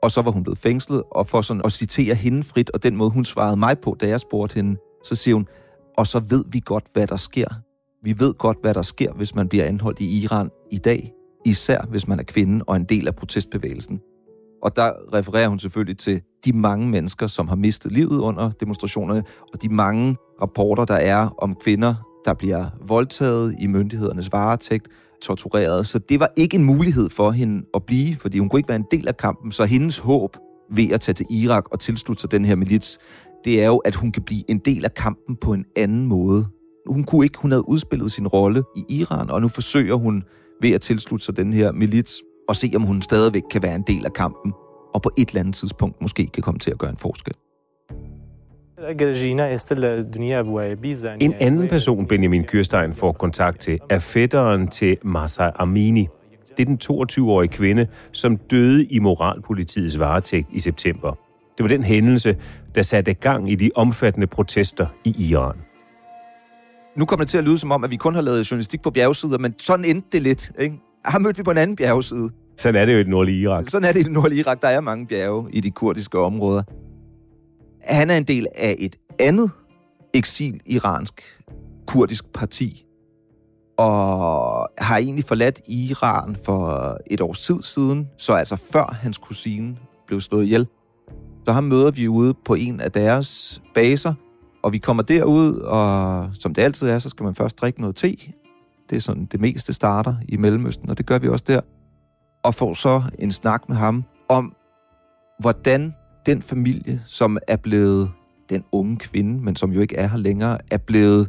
og 0.02 0.10
så 0.10 0.22
var 0.22 0.30
hun 0.30 0.42
blevet 0.42 0.58
fængslet, 0.58 1.02
og 1.10 1.26
for 1.26 1.40
sådan 1.40 1.62
at 1.64 1.72
citere 1.72 2.14
hende 2.14 2.42
frit, 2.42 2.70
og 2.70 2.82
den 2.82 2.96
måde, 2.96 3.10
hun 3.10 3.24
svarede 3.24 3.56
mig 3.56 3.78
på, 3.78 3.96
da 4.00 4.08
jeg 4.08 4.20
spurgte 4.20 4.54
hende, 4.54 4.76
så 5.04 5.14
siger 5.14 5.34
hun, 5.34 5.46
og 5.98 6.06
så 6.06 6.20
ved 6.28 6.44
vi 6.48 6.62
godt, 6.64 6.84
hvad 6.92 7.06
der 7.06 7.16
sker. 7.16 7.48
Vi 8.02 8.14
ved 8.18 8.34
godt, 8.34 8.58
hvad 8.62 8.74
der 8.74 8.82
sker, 8.82 9.12
hvis 9.12 9.34
man 9.34 9.48
bliver 9.48 9.64
anholdt 9.64 10.00
i 10.00 10.22
Iran 10.22 10.50
i 10.70 10.78
dag, 10.78 11.12
især 11.44 11.80
hvis 11.90 12.08
man 12.08 12.18
er 12.18 12.22
kvinde 12.22 12.64
og 12.66 12.76
en 12.76 12.84
del 12.84 13.08
af 13.08 13.14
protestbevægelsen. 13.14 14.00
Og 14.62 14.76
der 14.76 14.90
refererer 15.14 15.48
hun 15.48 15.58
selvfølgelig 15.58 15.98
til 15.98 16.20
de 16.44 16.52
mange 16.52 16.88
mennesker, 16.88 17.26
som 17.26 17.48
har 17.48 17.56
mistet 17.56 17.92
livet 17.92 18.18
under 18.18 18.50
demonstrationerne, 18.50 19.24
og 19.52 19.62
de 19.62 19.68
mange 19.68 20.16
rapporter, 20.42 20.84
der 20.84 20.94
er 20.94 21.34
om 21.38 21.54
kvinder, 21.54 21.94
der 22.24 22.34
bliver 22.34 22.66
voldtaget 22.88 23.54
i 23.58 23.66
myndighedernes 23.66 24.32
varetægt, 24.32 24.88
tortureret. 25.22 25.86
Så 25.86 25.98
det 25.98 26.20
var 26.20 26.32
ikke 26.36 26.56
en 26.56 26.64
mulighed 26.64 27.08
for 27.08 27.30
hende 27.30 27.66
at 27.74 27.82
blive, 27.84 28.16
fordi 28.16 28.38
hun 28.38 28.48
kunne 28.48 28.58
ikke 28.58 28.68
være 28.68 28.76
en 28.76 28.86
del 28.90 29.08
af 29.08 29.16
kampen. 29.16 29.52
Så 29.52 29.64
hendes 29.64 29.98
håb 29.98 30.36
ved 30.70 30.90
at 30.90 31.00
tage 31.00 31.14
til 31.14 31.26
Irak 31.30 31.64
og 31.72 31.80
tilslutte 31.80 32.20
sig 32.20 32.30
den 32.30 32.44
her 32.44 32.56
milits, 32.56 32.98
det 33.44 33.62
er 33.62 33.66
jo, 33.66 33.76
at 33.76 33.94
hun 33.94 34.12
kan 34.12 34.22
blive 34.22 34.50
en 34.50 34.58
del 34.58 34.84
af 34.84 34.94
kampen 34.94 35.36
på 35.36 35.52
en 35.52 35.64
anden 35.76 36.06
måde. 36.06 36.46
Hun 36.86 37.04
kunne 37.04 37.26
ikke, 37.26 37.38
hun 37.38 37.50
havde 37.50 37.68
udspillet 37.68 38.12
sin 38.12 38.28
rolle 38.28 38.62
i 38.76 38.84
Iran, 38.88 39.30
og 39.30 39.40
nu 39.40 39.48
forsøger 39.48 39.94
hun 39.94 40.24
ved 40.62 40.70
at 40.72 40.80
tilslutte 40.80 41.24
sig 41.24 41.36
den 41.36 41.52
her 41.52 41.72
milits, 41.72 42.22
og 42.48 42.56
se 42.56 42.72
om 42.76 42.82
hun 42.82 43.02
stadigvæk 43.02 43.42
kan 43.50 43.62
være 43.62 43.74
en 43.74 43.84
del 43.86 44.04
af 44.04 44.12
kampen, 44.12 44.52
og 44.94 45.02
på 45.02 45.10
et 45.18 45.28
eller 45.28 45.40
andet 45.40 45.54
tidspunkt 45.54 46.00
måske 46.00 46.26
kan 46.26 46.42
komme 46.42 46.58
til 46.58 46.70
at 46.70 46.78
gøre 46.78 46.90
en 46.90 46.96
forskel. 46.96 47.34
En 51.20 51.34
anden 51.40 51.68
person, 51.68 52.06
Benjamin 52.06 52.44
Kyrstein 52.44 52.94
får 52.94 53.12
kontakt 53.12 53.60
til, 53.60 53.78
er 53.90 53.98
fætteren 53.98 54.68
til 54.68 54.96
Masai 55.04 55.50
Amini. 55.54 56.06
Det 56.56 56.62
er 56.62 56.64
den 56.66 56.78
22-årige 56.84 57.48
kvinde, 57.48 57.86
som 58.12 58.36
døde 58.36 58.84
i 58.84 58.98
moralpolitiets 58.98 59.98
varetægt 59.98 60.48
i 60.52 60.60
september. 60.60 61.18
Det 61.56 61.64
var 61.64 61.68
den 61.68 61.82
hændelse, 61.82 62.36
der 62.74 62.82
satte 62.82 63.14
gang 63.14 63.50
i 63.50 63.54
de 63.54 63.70
omfattende 63.74 64.26
protester 64.26 64.86
i 65.04 65.14
Iran. 65.18 65.56
Nu 66.96 67.04
kommer 67.04 67.24
det 67.24 67.30
til 67.30 67.38
at 67.38 67.44
lyde 67.44 67.58
som 67.58 67.72
om, 67.72 67.84
at 67.84 67.90
vi 67.90 67.96
kun 67.96 68.14
har 68.14 68.22
lavet 68.22 68.50
journalistik 68.50 68.82
på 68.82 68.90
bjergsider, 68.90 69.38
men 69.38 69.54
sådan 69.58 69.84
endte 69.84 70.08
det 70.12 70.22
lidt. 70.22 70.52
Ikke? 70.58 70.80
Har 71.04 71.18
mødt 71.18 71.38
vi 71.38 71.42
på 71.42 71.50
en 71.50 71.58
anden 71.58 71.76
bjergside. 71.76 72.30
Sådan 72.58 72.80
er 72.80 72.84
det 72.84 72.92
jo 72.92 72.98
i 72.98 73.02
det 73.02 73.10
nordlige 73.10 73.40
Irak. 73.40 73.68
Sådan 73.68 73.88
er 73.88 73.92
det 73.92 74.00
i 74.00 74.02
det 74.02 74.12
nordlige 74.12 74.40
Irak. 74.40 74.62
Der 74.62 74.68
er 74.68 74.80
mange 74.80 75.06
bjerge 75.06 75.48
i 75.52 75.60
de 75.60 75.70
kurdiske 75.70 76.18
områder. 76.18 76.62
Han 77.84 78.10
er 78.10 78.16
en 78.16 78.24
del 78.24 78.46
af 78.54 78.76
et 78.78 78.96
andet 79.20 79.50
eksil-iransk 80.14 81.42
kurdisk 81.86 82.32
parti, 82.34 82.84
og 83.76 84.68
har 84.78 84.96
egentlig 84.98 85.24
forladt 85.24 85.60
Iran 85.68 86.36
for 86.44 86.96
et 87.06 87.20
års 87.20 87.40
tid 87.40 87.62
siden, 87.62 88.08
så 88.18 88.32
altså 88.32 88.56
før 88.56 88.98
hans 89.02 89.18
kusine 89.18 89.76
blev 90.06 90.20
slået 90.20 90.44
ihjel. 90.44 90.66
Så 91.44 91.52
ham 91.52 91.64
møder 91.64 91.90
vi 91.90 92.08
ude 92.08 92.34
på 92.44 92.54
en 92.54 92.80
af 92.80 92.92
deres 92.92 93.62
baser, 93.74 94.14
og 94.62 94.72
vi 94.72 94.78
kommer 94.78 95.02
derud, 95.02 95.54
og 95.54 96.30
som 96.32 96.54
det 96.54 96.62
altid 96.62 96.88
er, 96.88 96.98
så 96.98 97.08
skal 97.08 97.24
man 97.24 97.34
først 97.34 97.60
drikke 97.60 97.80
noget 97.80 97.96
te. 97.96 98.16
Det 98.90 98.96
er 98.96 99.00
sådan 99.00 99.24
det 99.24 99.40
meste 99.40 99.72
starter 99.72 100.14
i 100.28 100.36
Mellemøsten, 100.36 100.90
og 100.90 100.98
det 100.98 101.06
gør 101.06 101.18
vi 101.18 101.28
også 101.28 101.44
der. 101.48 101.60
Og 102.42 102.54
får 102.54 102.74
så 102.74 103.02
en 103.18 103.32
snak 103.32 103.68
med 103.68 103.76
ham 103.76 104.04
om, 104.28 104.54
hvordan 105.40 105.94
den 106.26 106.42
familie, 106.42 107.02
som 107.06 107.38
er 107.48 107.56
blevet 107.56 108.10
den 108.48 108.64
unge 108.72 108.96
kvinde, 108.96 109.42
men 109.44 109.56
som 109.56 109.72
jo 109.72 109.80
ikke 109.80 109.96
er 109.96 110.06
her 110.06 110.18
længere, 110.18 110.58
er 110.70 110.76
blevet 110.76 111.28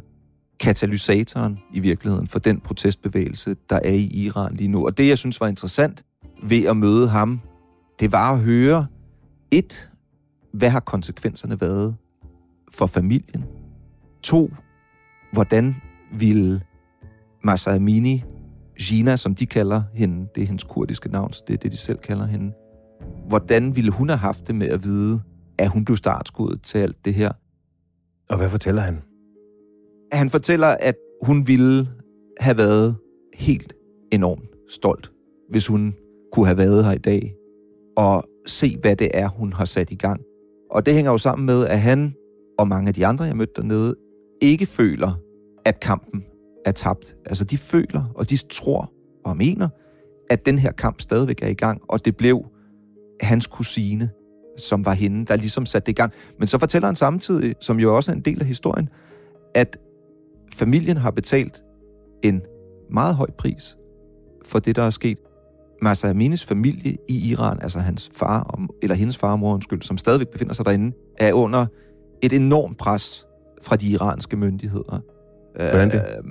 katalysatoren 0.60 1.58
i 1.72 1.80
virkeligheden 1.80 2.26
for 2.26 2.38
den 2.38 2.60
protestbevægelse, 2.60 3.56
der 3.70 3.76
er 3.84 3.92
i 3.92 4.04
Iran 4.04 4.54
lige 4.54 4.68
nu. 4.68 4.86
Og 4.86 4.98
det, 4.98 5.08
jeg 5.08 5.18
synes 5.18 5.40
var 5.40 5.48
interessant 5.48 6.04
ved 6.42 6.64
at 6.64 6.76
møde 6.76 7.08
ham, 7.08 7.40
det 8.00 8.12
var 8.12 8.32
at 8.32 8.40
høre, 8.40 8.86
et, 9.50 9.90
hvad 10.52 10.70
har 10.70 10.80
konsekvenserne 10.80 11.60
været 11.60 11.96
for 12.74 12.86
familien? 12.86 13.44
To, 14.22 14.50
hvordan 15.32 15.74
vil 16.18 16.62
Masa 17.44 17.74
Amini, 17.74 18.24
Gina, 18.80 19.16
som 19.16 19.34
de 19.34 19.46
kalder 19.46 19.82
hende, 19.94 20.28
det 20.34 20.42
er 20.42 20.46
hendes 20.46 20.64
kurdiske 20.64 21.08
navn, 21.08 21.32
så 21.32 21.42
det 21.46 21.54
er 21.54 21.58
det, 21.58 21.72
de 21.72 21.76
selv 21.76 21.98
kalder 21.98 22.26
hende, 22.26 22.52
hvordan 23.28 23.76
ville 23.76 23.90
hun 23.90 24.08
have 24.08 24.18
haft 24.18 24.46
det 24.46 24.54
med 24.54 24.68
at 24.68 24.84
vide, 24.84 25.20
at 25.58 25.68
hun 25.68 25.84
blev 25.84 25.96
startskuddet 25.96 26.62
til 26.62 26.78
alt 26.78 27.04
det 27.04 27.14
her? 27.14 27.32
Og 28.28 28.36
hvad 28.36 28.48
fortæller 28.48 28.82
han? 28.82 29.02
Han 30.12 30.30
fortæller, 30.30 30.76
at 30.80 30.94
hun 31.22 31.46
ville 31.46 31.88
have 32.40 32.56
været 32.56 32.96
helt 33.34 33.72
enormt 34.12 34.48
stolt, 34.68 35.12
hvis 35.50 35.66
hun 35.66 35.94
kunne 36.32 36.46
have 36.46 36.58
været 36.58 36.84
her 36.84 36.92
i 36.92 36.98
dag 36.98 37.34
og 37.96 38.24
se, 38.46 38.78
hvad 38.80 38.96
det 38.96 39.10
er, 39.14 39.28
hun 39.28 39.52
har 39.52 39.64
sat 39.64 39.90
i 39.90 39.94
gang. 39.94 40.20
Og 40.70 40.86
det 40.86 40.94
hænger 40.94 41.10
jo 41.10 41.18
sammen 41.18 41.46
med, 41.46 41.66
at 41.66 41.80
han 41.80 42.14
og 42.58 42.68
mange 42.68 42.88
af 42.88 42.94
de 42.94 43.06
andre, 43.06 43.24
jeg 43.24 43.36
mødte 43.36 43.52
dernede, 43.56 43.94
ikke 44.42 44.66
føler, 44.66 45.12
at 45.64 45.80
kampen 45.80 46.24
er 46.64 46.72
tabt. 46.72 47.16
Altså, 47.26 47.44
de 47.44 47.58
føler, 47.58 48.12
og 48.14 48.30
de 48.30 48.36
tror 48.36 48.92
og 49.24 49.36
mener, 49.36 49.68
at 50.30 50.46
den 50.46 50.58
her 50.58 50.72
kamp 50.72 51.00
stadigvæk 51.00 51.42
er 51.42 51.48
i 51.48 51.54
gang, 51.54 51.82
og 51.88 52.04
det 52.04 52.16
blev 52.16 52.44
hans 53.20 53.46
kusine, 53.46 54.10
som 54.58 54.84
var 54.84 54.92
hende, 54.92 55.26
der 55.26 55.36
ligesom 55.36 55.66
satte 55.66 55.86
det 55.86 55.92
i 55.92 55.94
gang. 55.94 56.12
Men 56.38 56.48
så 56.48 56.58
fortæller 56.58 56.88
han 56.88 56.96
samtidig, 56.96 57.54
som 57.60 57.80
jo 57.80 57.96
også 57.96 58.12
er 58.12 58.16
en 58.16 58.22
del 58.22 58.40
af 58.40 58.46
historien, 58.46 58.88
at 59.54 59.76
familien 60.54 60.96
har 60.96 61.10
betalt 61.10 61.62
en 62.22 62.42
meget 62.90 63.14
høj 63.14 63.30
pris 63.38 63.76
for 64.44 64.58
det, 64.58 64.76
der 64.76 64.82
er 64.82 64.90
sket. 64.90 65.18
Masa 65.82 66.08
Aminis 66.10 66.44
familie 66.44 66.96
i 67.08 67.30
Iran, 67.30 67.58
altså 67.62 67.78
hans 67.78 68.10
far, 68.14 68.60
eller 68.82 68.96
hendes 68.96 69.16
far 69.16 69.32
og 69.32 69.38
mor, 69.38 69.54
undskyld, 69.54 69.82
som 69.82 69.98
stadigvæk 69.98 70.28
befinder 70.28 70.54
sig 70.54 70.66
derinde, 70.66 70.96
er 71.18 71.32
under 71.32 71.66
et 72.22 72.32
enormt 72.32 72.78
pres 72.78 73.26
fra 73.62 73.76
de 73.76 73.90
iranske 73.90 74.36
myndigheder. 74.36 75.00
Hvordan 75.56 75.90
det? 75.90 75.96
Øh, 75.96 76.24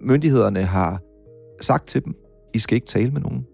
myndighederne 0.00 0.62
har 0.62 1.00
sagt 1.60 1.88
til 1.88 2.04
dem, 2.04 2.14
I 2.54 2.58
skal 2.58 2.74
ikke 2.74 2.86
tale 2.86 3.10
med 3.10 3.20
nogen. 3.20 3.46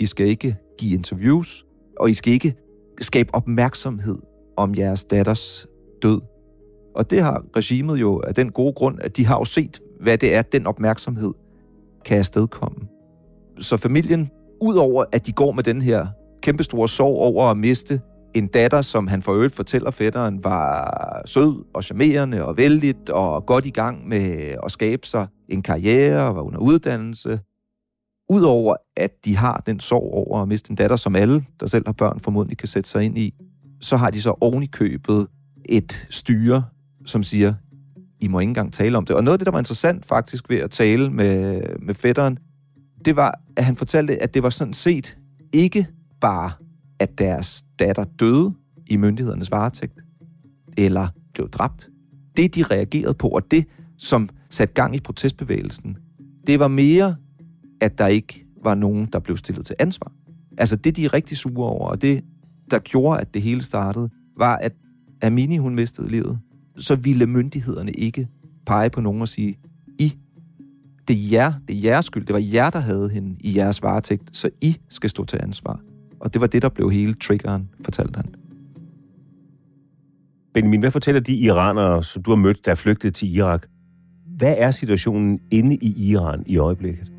I 0.00 0.06
skal 0.06 0.26
ikke 0.26 0.56
give 0.78 0.94
interviews, 0.94 1.66
og 2.00 2.10
I 2.10 2.14
skal 2.14 2.32
ikke 2.32 2.54
skabe 3.00 3.34
opmærksomhed 3.34 4.18
om 4.56 4.74
jeres 4.74 5.04
datters 5.04 5.66
død. 6.02 6.20
Og 6.94 7.10
det 7.10 7.22
har 7.22 7.44
regimet 7.56 7.96
jo 7.96 8.22
af 8.26 8.34
den 8.34 8.52
gode 8.52 8.72
grund, 8.72 8.98
at 9.00 9.16
de 9.16 9.26
har 9.26 9.38
jo 9.38 9.44
set, 9.44 9.80
hvad 10.00 10.18
det 10.18 10.34
er, 10.34 10.42
den 10.42 10.66
opmærksomhed 10.66 11.32
kan 12.04 12.18
afstedkomme. 12.18 12.88
Så 13.58 13.76
familien, 13.76 14.30
udover 14.60 15.04
at 15.12 15.26
de 15.26 15.32
går 15.32 15.52
med 15.52 15.62
den 15.62 15.82
her 15.82 16.06
kæmpestore 16.42 16.88
sorg 16.88 17.16
over 17.16 17.44
at 17.44 17.56
miste 17.56 18.00
en 18.38 18.46
datter, 18.46 18.82
som 18.82 19.06
han 19.06 19.22
for 19.22 19.32
øvrigt 19.32 19.54
fortæller 19.54 19.90
fætteren, 19.90 20.44
var 20.44 21.22
sød 21.24 21.64
og 21.74 21.84
charmerende 21.84 22.44
og 22.44 22.56
vældig 22.56 22.94
og 23.10 23.46
godt 23.46 23.66
i 23.66 23.70
gang 23.70 24.08
med 24.08 24.54
at 24.64 24.70
skabe 24.72 25.06
sig 25.06 25.26
en 25.48 25.62
karriere 25.62 26.28
og 26.28 26.36
var 26.36 26.42
under 26.42 26.58
uddannelse. 26.58 27.40
Udover 28.28 28.76
at 28.96 29.10
de 29.24 29.36
har 29.36 29.62
den 29.66 29.80
sorg 29.80 30.12
over 30.12 30.42
at 30.42 30.48
miste 30.48 30.70
en 30.70 30.76
datter, 30.76 30.96
som 30.96 31.16
alle, 31.16 31.44
der 31.60 31.66
selv 31.66 31.86
har 31.86 31.92
børn, 31.92 32.20
formodentlig 32.20 32.58
kan 32.58 32.68
sætte 32.68 32.90
sig 32.90 33.04
ind 33.04 33.18
i, 33.18 33.34
så 33.80 33.96
har 33.96 34.10
de 34.10 34.22
så 34.22 34.34
oven 34.40 34.62
i 34.62 34.66
købet 34.66 35.26
et 35.68 36.06
styre, 36.10 36.64
som 37.04 37.22
siger, 37.22 37.54
I 38.20 38.28
må 38.28 38.40
ikke 38.40 38.50
engang 38.50 38.72
tale 38.72 38.96
om 38.96 39.06
det. 39.06 39.16
Og 39.16 39.24
noget 39.24 39.34
af 39.34 39.38
det, 39.38 39.46
der 39.46 39.52
var 39.52 39.58
interessant 39.58 40.06
faktisk 40.06 40.50
ved 40.50 40.56
at 40.56 40.70
tale 40.70 41.10
med, 41.10 41.62
med 41.78 41.94
fætteren, 41.94 42.38
det 43.04 43.16
var, 43.16 43.40
at 43.56 43.64
han 43.64 43.76
fortalte, 43.76 44.22
at 44.22 44.34
det 44.34 44.42
var 44.42 44.50
sådan 44.50 44.74
set 44.74 45.18
ikke 45.52 45.86
bare, 46.20 46.50
at 46.98 47.18
deres 47.18 47.64
datter 47.78 48.04
døde 48.04 48.54
i 48.86 48.96
myndighedernes 48.96 49.50
varetægt. 49.50 50.00
eller 50.78 51.08
blev 51.34 51.50
dræbt. 51.50 51.88
Det, 52.36 52.54
de 52.54 52.62
reagerede 52.62 53.14
på, 53.14 53.28
og 53.28 53.50
det, 53.50 53.64
som 53.96 54.28
satte 54.50 54.74
gang 54.74 54.96
i 54.96 55.00
protestbevægelsen, 55.00 55.96
det 56.46 56.60
var 56.60 56.68
mere, 56.68 57.16
at 57.80 57.98
der 57.98 58.06
ikke 58.06 58.46
var 58.64 58.74
nogen, 58.74 59.08
der 59.12 59.18
blev 59.18 59.36
stillet 59.36 59.66
til 59.66 59.76
ansvar. 59.78 60.12
Altså 60.58 60.76
det, 60.76 60.96
de 60.96 61.04
er 61.04 61.14
rigtig 61.14 61.36
sure 61.36 61.68
over, 61.68 61.88
og 61.88 62.02
det, 62.02 62.24
der 62.70 62.78
gjorde, 62.78 63.20
at 63.20 63.34
det 63.34 63.42
hele 63.42 63.62
startede, 63.62 64.10
var, 64.36 64.56
at 64.56 64.72
Amini, 65.22 65.56
hun 65.56 65.74
mistede 65.74 66.08
livet. 66.08 66.38
Så 66.76 66.96
ville 66.96 67.26
myndighederne 67.26 67.92
ikke 67.92 68.28
pege 68.66 68.90
på 68.90 69.00
nogen 69.00 69.20
og 69.20 69.28
sige, 69.28 69.58
I, 69.98 70.16
det 71.08 71.16
er 71.16 71.28
jer, 71.30 71.52
det 71.68 71.76
er 71.76 71.80
jeres 71.80 72.06
skyld, 72.06 72.26
det 72.26 72.32
var 72.32 72.40
jer, 72.52 72.70
der 72.70 72.78
havde 72.78 73.10
hende 73.10 73.36
i 73.40 73.56
jeres 73.56 73.82
varetægt, 73.82 74.36
så 74.36 74.50
I 74.60 74.76
skal 74.88 75.10
stå 75.10 75.24
til 75.24 75.38
ansvar. 75.42 75.80
Og 76.20 76.34
det 76.34 76.40
var 76.40 76.46
det, 76.46 76.62
der 76.62 76.68
blev 76.68 76.90
hele 76.90 77.14
triggeren, 77.14 77.68
fortalte 77.84 78.16
han. 78.16 78.34
Benjamin, 80.54 80.80
hvad 80.80 80.90
fortæller 80.90 81.20
de 81.20 81.34
iranere, 81.34 82.02
som 82.02 82.22
du 82.22 82.30
har 82.30 82.36
mødt, 82.36 82.64
der 82.64 82.70
er 82.70 82.74
flygtet 82.74 83.14
til 83.14 83.36
Irak? 83.36 83.66
Hvad 84.36 84.54
er 84.58 84.70
situationen 84.70 85.40
inde 85.50 85.76
i 85.76 86.10
Iran 86.10 86.42
i 86.46 86.58
øjeblikket? 86.58 87.12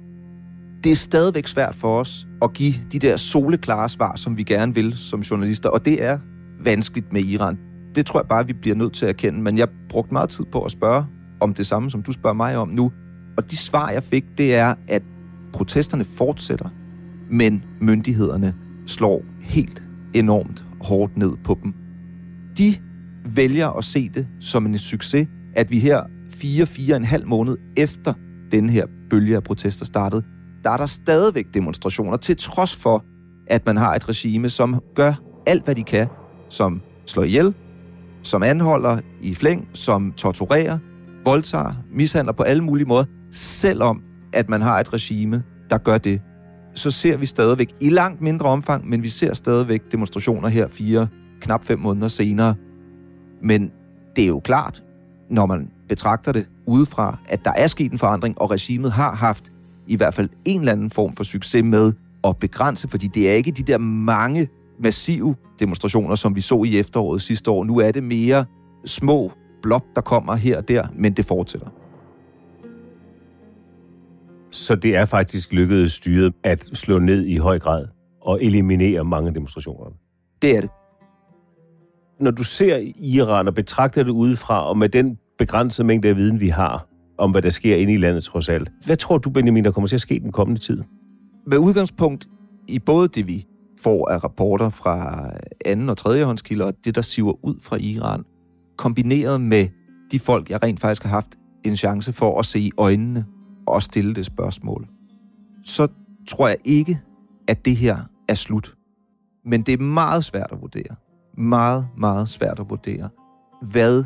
Det 0.83 0.91
er 0.91 0.95
stadigvæk 0.95 1.47
svært 1.47 1.75
for 1.75 1.99
os 1.99 2.27
at 2.41 2.53
give 2.53 2.73
de 2.91 2.99
der 2.99 3.17
soleklare 3.17 3.89
svar, 3.89 4.15
som 4.15 4.37
vi 4.37 4.43
gerne 4.43 4.75
vil 4.75 4.97
som 4.97 5.19
journalister, 5.19 5.69
og 5.69 5.85
det 5.85 6.03
er 6.03 6.19
vanskeligt 6.63 7.13
med 7.13 7.21
Iran. 7.21 7.57
Det 7.95 8.05
tror 8.05 8.19
jeg 8.19 8.27
bare, 8.27 8.47
vi 8.47 8.53
bliver 8.53 8.75
nødt 8.75 8.93
til 8.93 9.05
at 9.05 9.09
erkende, 9.09 9.41
men 9.41 9.57
jeg 9.57 9.67
brugte 9.89 10.13
meget 10.13 10.29
tid 10.29 10.45
på 10.51 10.63
at 10.63 10.71
spørge 10.71 11.05
om 11.39 11.53
det 11.53 11.67
samme, 11.67 11.91
som 11.91 12.03
du 12.03 12.11
spørger 12.11 12.33
mig 12.33 12.57
om 12.57 12.67
nu. 12.67 12.91
Og 13.37 13.51
de 13.51 13.57
svar, 13.57 13.89
jeg 13.89 14.03
fik, 14.03 14.25
det 14.37 14.55
er, 14.55 14.73
at 14.87 15.03
protesterne 15.53 16.03
fortsætter, 16.03 16.69
men 17.29 17.63
myndighederne 17.81 18.55
slår 18.87 19.23
helt 19.41 19.83
enormt 20.13 20.63
hårdt 20.81 21.17
ned 21.17 21.37
på 21.43 21.59
dem. 21.63 21.73
De 22.57 22.75
vælger 23.25 23.69
at 23.69 23.83
se 23.83 24.09
det 24.09 24.27
som 24.39 24.65
en 24.65 24.77
succes, 24.77 25.27
at 25.55 25.71
vi 25.71 25.79
her 25.79 26.03
fire, 26.29 26.65
fire 26.65 26.95
en 26.95 27.05
halv 27.05 27.27
måned 27.27 27.57
efter 27.77 28.13
den 28.51 28.69
her 28.69 28.85
bølge 29.09 29.35
af 29.35 29.43
protester 29.43 29.85
startede, 29.85 30.23
der 30.63 30.69
er 30.69 30.77
der 30.77 30.85
stadigvæk 30.85 31.45
demonstrationer, 31.53 32.17
til 32.17 32.37
trods 32.37 32.75
for, 32.75 33.05
at 33.47 33.65
man 33.65 33.77
har 33.77 33.95
et 33.95 34.09
regime, 34.09 34.49
som 34.49 34.81
gør 34.95 35.13
alt, 35.45 35.65
hvad 35.65 35.75
de 35.75 35.83
kan, 35.83 36.07
som 36.49 36.81
slår 37.05 37.23
ihjel, 37.23 37.53
som 38.21 38.43
anholder 38.43 38.99
i 39.21 39.35
flæng, 39.35 39.67
som 39.73 40.11
torturerer, 40.11 40.77
voldtager, 41.25 41.73
mishandler 41.91 42.33
på 42.33 42.43
alle 42.43 42.63
mulige 42.63 42.87
måder, 42.87 43.05
selvom 43.31 44.01
at 44.33 44.49
man 44.49 44.61
har 44.61 44.79
et 44.79 44.93
regime, 44.93 45.43
der 45.69 45.77
gør 45.77 45.97
det, 45.97 46.21
så 46.77 46.91
ser 46.91 47.17
vi 47.17 47.25
stadigvæk 47.25 47.75
i 47.79 47.89
langt 47.89 48.21
mindre 48.21 48.49
omfang, 48.49 48.89
men 48.89 49.03
vi 49.03 49.09
ser 49.09 49.33
stadigvæk 49.33 49.81
demonstrationer 49.91 50.47
her 50.47 50.67
fire, 50.67 51.07
knap 51.41 51.65
fem 51.65 51.79
måneder 51.79 52.07
senere. 52.07 52.55
Men 53.41 53.71
det 54.15 54.23
er 54.23 54.27
jo 54.27 54.39
klart, 54.39 54.83
når 55.29 55.45
man 55.45 55.69
betragter 55.89 56.31
det 56.31 56.47
udefra, 56.65 57.17
at 57.29 57.45
der 57.45 57.51
er 57.55 57.67
sket 57.67 57.91
en 57.91 57.97
forandring, 57.97 58.41
og 58.41 58.51
regimet 58.51 58.91
har 58.91 59.15
haft 59.15 59.51
i 59.87 59.95
hvert 59.95 60.13
fald 60.13 60.29
en 60.45 60.59
eller 60.59 60.71
anden 60.71 60.89
form 60.89 61.15
for 61.15 61.23
succes 61.23 61.63
med 61.63 61.93
at 62.23 62.37
begrænse, 62.37 62.87
fordi 62.87 63.07
det 63.07 63.29
er 63.29 63.33
ikke 63.33 63.51
de 63.51 63.63
der 63.63 63.77
mange 63.77 64.47
massive 64.79 65.35
demonstrationer, 65.59 66.15
som 66.15 66.35
vi 66.35 66.41
så 66.41 66.63
i 66.63 66.79
efteråret 66.79 67.21
sidste 67.21 67.51
år. 67.51 67.63
Nu 67.63 67.79
er 67.79 67.91
det 67.91 68.03
mere 68.03 68.45
små 68.85 69.31
blok, 69.61 69.85
der 69.95 70.01
kommer 70.01 70.35
her 70.35 70.57
og 70.57 70.67
der, 70.67 70.87
men 70.95 71.13
det 71.13 71.25
fortsætter. 71.25 71.67
Så 74.51 74.75
det 74.75 74.95
er 74.95 75.05
faktisk 75.05 75.53
lykkedes 75.53 75.93
styret 75.93 76.33
at 76.43 76.69
slå 76.73 76.99
ned 76.99 77.25
i 77.25 77.37
høj 77.37 77.59
grad 77.59 77.87
og 78.21 78.43
eliminere 78.43 79.05
mange 79.05 79.33
demonstrationer? 79.33 79.91
Det 80.41 80.57
er 80.57 80.61
det. 80.61 80.69
Når 82.19 82.31
du 82.31 82.43
ser 82.43 82.93
Iran 82.95 83.47
og 83.47 83.53
betragter 83.53 84.03
det 84.03 84.11
udefra, 84.11 84.69
og 84.69 84.77
med 84.77 84.89
den 84.89 85.17
begrænsede 85.37 85.87
mængde 85.87 86.09
af 86.09 86.15
viden, 86.15 86.39
vi 86.39 86.49
har 86.49 86.87
om, 87.17 87.31
hvad 87.31 87.41
der 87.41 87.49
sker 87.49 87.75
inde 87.75 87.93
i 87.93 87.97
landet 87.97 88.23
trods 88.23 88.49
alt, 88.49 88.69
hvad 88.85 88.97
tror 88.97 89.17
du, 89.17 89.29
Benjamin, 89.29 89.63
der 89.65 89.71
kommer 89.71 89.87
til 89.87 89.95
at 89.95 90.01
ske 90.01 90.19
den 90.19 90.31
kommende 90.31 90.61
tid? 90.61 90.83
Med 91.47 91.57
udgangspunkt 91.57 92.27
i 92.67 92.79
både 92.79 93.07
det, 93.07 93.27
vi 93.27 93.45
får 93.83 94.09
af 94.09 94.23
rapporter 94.23 94.69
fra 94.69 95.29
anden- 95.65 95.89
og 95.89 95.97
tredjehåndskilder, 95.97 96.65
og 96.65 96.73
det, 96.85 96.95
der 96.95 97.01
siver 97.01 97.45
ud 97.45 97.55
fra 97.61 97.77
Iran, 97.79 98.23
kombineret 98.77 99.41
med 99.41 99.67
de 100.11 100.19
folk, 100.19 100.49
jeg 100.49 100.63
rent 100.63 100.79
faktisk 100.79 101.03
har 101.03 101.09
haft 101.09 101.35
en 101.65 101.75
chance 101.75 102.13
for 102.13 102.39
at 102.39 102.45
se 102.45 102.59
i 102.59 102.71
øjnene 102.77 103.25
og 103.67 103.83
stille 103.83 104.15
det 104.15 104.25
spørgsmål, 104.25 104.87
så 105.63 105.87
tror 106.27 106.47
jeg 106.47 106.57
ikke, 106.63 107.01
at 107.47 107.65
det 107.65 107.75
her 107.75 107.97
er 108.27 108.33
slut. 108.33 108.75
Men 109.45 109.61
det 109.61 109.73
er 109.73 109.83
meget 109.83 110.23
svært 110.23 110.49
at 110.51 110.61
vurdere. 110.61 110.95
Meget, 111.37 111.87
meget 111.97 112.29
svært 112.29 112.59
at 112.59 112.69
vurdere, 112.69 113.09
hvad 113.61 114.03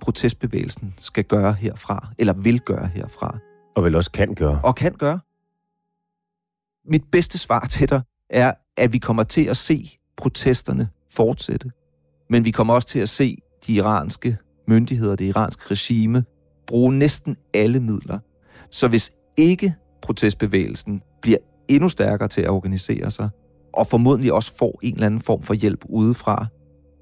protestbevægelsen 0.00 0.94
skal 0.98 1.24
gøre 1.24 1.52
herfra, 1.52 2.08
eller 2.18 2.32
vil 2.32 2.60
gøre 2.60 2.86
herfra. 2.86 3.38
Og 3.76 3.84
vel 3.84 3.94
også 3.94 4.10
kan 4.10 4.34
gøre. 4.34 4.60
Og 4.64 4.74
kan 4.74 4.92
gøre. 4.92 5.20
Mit 6.84 7.04
bedste 7.12 7.38
svar 7.38 7.60
til 7.60 7.88
dig 7.88 8.02
er, 8.30 8.54
at 8.76 8.92
vi 8.92 8.98
kommer 8.98 9.22
til 9.22 9.44
at 9.44 9.56
se 9.56 9.98
protesterne 10.16 10.88
fortsætte. 11.10 11.70
Men 12.30 12.44
vi 12.44 12.50
kommer 12.50 12.74
også 12.74 12.88
til 12.88 12.98
at 12.98 13.08
se 13.08 13.36
de 13.66 13.72
iranske 13.72 14.36
myndigheder, 14.68 15.16
det 15.16 15.24
iranske 15.24 15.70
regime, 15.70 16.24
bruge 16.66 16.92
næsten 16.98 17.36
alle 17.54 17.80
midler. 17.80 18.18
Så 18.72 18.88
hvis 18.88 19.12
ikke 19.36 19.74
protestbevægelsen 20.02 21.02
bliver 21.22 21.38
endnu 21.68 21.88
stærkere 21.88 22.28
til 22.28 22.42
at 22.42 22.50
organisere 22.50 23.10
sig, 23.10 23.28
og 23.74 23.86
formodentlig 23.86 24.32
også 24.32 24.56
får 24.58 24.78
en 24.82 24.94
eller 24.94 25.06
anden 25.06 25.20
form 25.20 25.42
for 25.42 25.54
hjælp 25.54 25.84
udefra, 25.88 26.46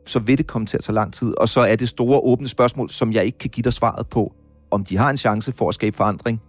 så 0.06 0.18
vil 0.18 0.38
det 0.38 0.46
komme 0.46 0.66
til 0.66 0.76
at 0.76 0.84
tage 0.84 0.94
lang 0.94 1.12
tid. 1.12 1.34
Og 1.38 1.48
så 1.48 1.60
er 1.60 1.76
det 1.76 1.88
store 1.88 2.20
åbne 2.20 2.48
spørgsmål, 2.48 2.90
som 2.90 3.12
jeg 3.12 3.24
ikke 3.24 3.38
kan 3.38 3.50
give 3.50 3.62
dig 3.62 3.72
svaret 3.72 4.08
på, 4.08 4.34
om 4.70 4.84
de 4.84 4.96
har 4.96 5.10
en 5.10 5.16
chance 5.16 5.52
for 5.52 5.68
at 5.68 5.74
skabe 5.74 5.96
forandring, 5.96 6.40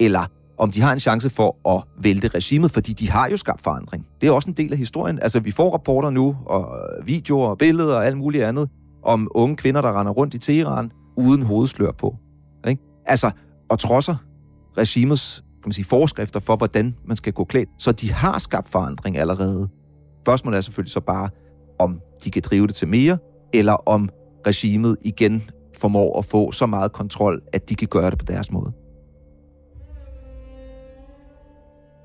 eller 0.00 0.26
om 0.58 0.70
de 0.70 0.80
har 0.80 0.92
en 0.92 1.00
chance 1.00 1.30
for 1.30 1.76
at 1.76 1.84
vælte 2.02 2.28
regimet, 2.28 2.70
fordi 2.70 2.92
de 2.92 3.10
har 3.10 3.28
jo 3.28 3.36
skabt 3.36 3.62
forandring. 3.62 4.06
Det 4.20 4.26
er 4.26 4.32
også 4.32 4.50
en 4.50 4.56
del 4.56 4.72
af 4.72 4.78
historien. 4.78 5.18
Altså, 5.22 5.40
vi 5.40 5.50
får 5.50 5.72
rapporter 5.72 6.10
nu, 6.10 6.36
og 6.46 6.78
videoer 7.04 7.48
og 7.48 7.58
billeder 7.58 7.96
og 7.96 8.06
alt 8.06 8.18
muligt 8.18 8.44
andet, 8.44 8.68
om 9.02 9.28
unge 9.34 9.56
kvinder, 9.56 9.80
der 9.80 10.00
render 10.00 10.12
rundt 10.12 10.34
i 10.34 10.38
Teheran 10.38 10.92
uden 11.16 11.42
hovedslør 11.42 11.92
på. 11.92 12.16
Ikke? 12.68 12.82
Altså, 13.06 13.30
og 13.70 13.78
trodser 13.78 14.16
regimets 14.78 15.44
kan 15.62 15.68
man 15.68 15.72
sige, 15.72 15.84
forskrifter 15.84 16.40
for, 16.40 16.56
hvordan 16.56 16.96
man 17.04 17.16
skal 17.16 17.32
gå 17.32 17.44
klædt. 17.44 17.68
Så 17.78 17.92
de 17.92 18.12
har 18.12 18.38
skabt 18.38 18.68
forandring 18.68 19.18
allerede. 19.18 19.68
Spørgsmålet 20.22 20.56
er 20.56 20.60
selvfølgelig 20.60 20.92
så 20.92 21.00
bare, 21.00 21.28
om 21.78 22.00
de 22.24 22.30
kan 22.30 22.42
drive 22.44 22.66
det 22.66 22.74
til 22.74 22.88
mere, 22.88 23.18
eller 23.54 23.72
om 23.72 24.08
regimet 24.46 24.96
igen 25.02 25.50
formår 25.78 26.18
at 26.18 26.24
få 26.24 26.52
så 26.52 26.66
meget 26.66 26.92
kontrol, 26.92 27.42
at 27.52 27.68
de 27.68 27.74
kan 27.74 27.88
gøre 27.88 28.10
det 28.10 28.18
på 28.18 28.24
deres 28.24 28.52
måde. 28.52 28.72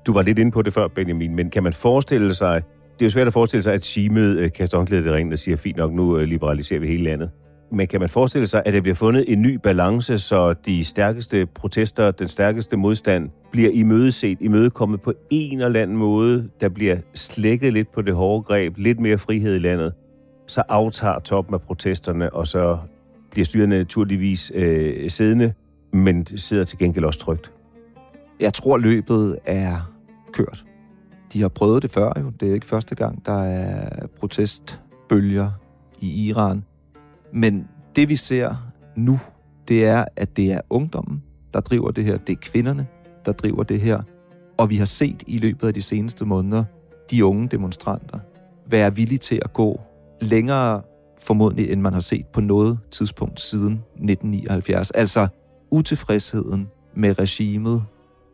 Du 0.06 0.12
var 0.12 0.22
lidt 0.22 0.38
inde 0.38 0.52
på 0.52 0.62
det 0.62 0.72
før, 0.72 0.88
Benjamin, 0.88 1.34
men 1.34 1.50
kan 1.50 1.62
man 1.62 1.72
forestille 1.72 2.34
sig, 2.34 2.62
det 2.98 3.02
er 3.02 3.06
jo 3.06 3.10
svært 3.10 3.26
at 3.26 3.32
forestille 3.32 3.62
sig, 3.62 3.74
at 3.74 3.80
regimet 3.80 4.36
øh, 4.36 4.52
kaster 4.52 4.78
håndklædet 4.78 5.06
i 5.06 5.10
ringen 5.10 5.32
og 5.32 5.38
siger, 5.38 5.56
fint 5.56 5.76
nok, 5.76 5.92
nu 5.92 6.18
øh, 6.18 6.24
liberaliserer 6.24 6.80
vi 6.80 6.86
hele 6.86 7.04
landet. 7.04 7.30
Men 7.70 7.86
kan 7.86 8.00
man 8.00 8.08
forestille 8.08 8.46
sig, 8.46 8.62
at 8.64 8.74
der 8.74 8.80
bliver 8.80 8.94
fundet 8.94 9.32
en 9.32 9.42
ny 9.42 9.54
balance, 9.54 10.18
så 10.18 10.52
de 10.52 10.84
stærkeste 10.84 11.46
protester, 11.46 12.10
den 12.10 12.28
stærkeste 12.28 12.76
modstand, 12.76 13.30
bliver 13.52 13.70
imødeset, 13.70 14.38
imødekommet 14.40 15.00
på 15.00 15.12
en 15.30 15.60
eller 15.60 15.82
anden 15.82 15.96
måde, 15.96 16.48
der 16.60 16.68
bliver 16.68 16.96
slækket 17.14 17.72
lidt 17.72 17.92
på 17.92 18.02
det 18.02 18.14
hårde 18.14 18.42
greb, 18.42 18.74
lidt 18.76 19.00
mere 19.00 19.18
frihed 19.18 19.54
i 19.54 19.58
landet, 19.58 19.92
så 20.46 20.62
aftager 20.68 21.18
toppen 21.18 21.54
af 21.54 21.60
protesterne, 21.62 22.32
og 22.32 22.46
så 22.46 22.78
bliver 23.30 23.44
styrene 23.44 23.78
naturligvis 23.78 24.52
øh, 24.54 25.10
siddende, 25.10 25.52
men 25.92 26.26
sidder 26.26 26.64
til 26.64 26.78
gengæld 26.78 27.04
også 27.04 27.20
trygt. 27.20 27.52
Jeg 28.40 28.54
tror, 28.54 28.78
løbet 28.78 29.38
er 29.46 29.92
kørt. 30.32 30.64
De 31.32 31.40
har 31.40 31.48
prøvet 31.48 31.82
det 31.82 31.90
før 31.90 32.12
jo. 32.20 32.30
Det 32.40 32.50
er 32.50 32.54
ikke 32.54 32.66
første 32.66 32.94
gang, 32.94 33.26
der 33.26 33.42
er 33.42 34.06
protestbølger 34.20 35.50
i 36.00 36.28
Iran. 36.28 36.64
Men 37.36 37.68
det 37.96 38.08
vi 38.08 38.16
ser 38.16 38.72
nu, 38.96 39.18
det 39.68 39.84
er, 39.84 40.04
at 40.16 40.36
det 40.36 40.52
er 40.52 40.60
ungdommen, 40.70 41.22
der 41.54 41.60
driver 41.60 41.90
det 41.90 42.04
her. 42.04 42.18
Det 42.18 42.32
er 42.32 42.40
kvinderne, 42.40 42.86
der 43.24 43.32
driver 43.32 43.62
det 43.62 43.80
her. 43.80 44.02
Og 44.58 44.70
vi 44.70 44.76
har 44.76 44.84
set 44.84 45.24
i 45.26 45.38
løbet 45.38 45.66
af 45.66 45.74
de 45.74 45.82
seneste 45.82 46.24
måneder, 46.24 46.64
de 47.10 47.24
unge 47.24 47.48
demonstranter 47.48 48.18
være 48.66 48.94
villige 48.94 49.18
til 49.18 49.40
at 49.44 49.52
gå 49.52 49.80
længere 50.20 50.82
formodentlig, 51.20 51.70
end 51.70 51.80
man 51.80 51.92
har 51.92 52.00
set 52.00 52.26
på 52.26 52.40
noget 52.40 52.78
tidspunkt 52.90 53.40
siden 53.40 53.72
1979. 53.72 54.90
Altså 54.90 55.28
utilfredsheden 55.70 56.68
med 56.94 57.18
regimet 57.18 57.84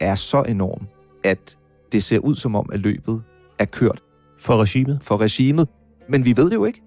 er 0.00 0.14
så 0.14 0.42
enorm, 0.42 0.86
at 1.24 1.58
det 1.92 2.02
ser 2.02 2.18
ud 2.18 2.34
som 2.34 2.54
om, 2.54 2.70
at 2.72 2.80
løbet 2.80 3.22
er 3.58 3.64
kørt. 3.64 4.02
For 4.38 4.56
regimet? 4.56 4.98
For 5.02 5.16
regimet. 5.16 5.68
Men 6.08 6.24
vi 6.24 6.36
ved 6.36 6.50
det 6.50 6.56
jo 6.56 6.64
ikke. 6.64 6.82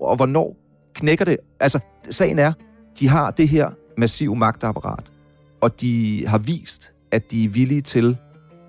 Og 0.00 0.16
hvornår 0.16 0.61
knækker 0.94 1.24
det? 1.24 1.36
Altså, 1.60 1.78
sagen 2.10 2.38
er, 2.38 2.52
de 2.98 3.08
har 3.08 3.30
det 3.30 3.48
her 3.48 3.70
massive 3.96 4.36
magtapparat, 4.36 5.10
og 5.60 5.80
de 5.80 6.26
har 6.26 6.38
vist, 6.38 6.92
at 7.10 7.30
de 7.30 7.44
er 7.44 7.48
villige 7.48 7.82
til 7.82 8.16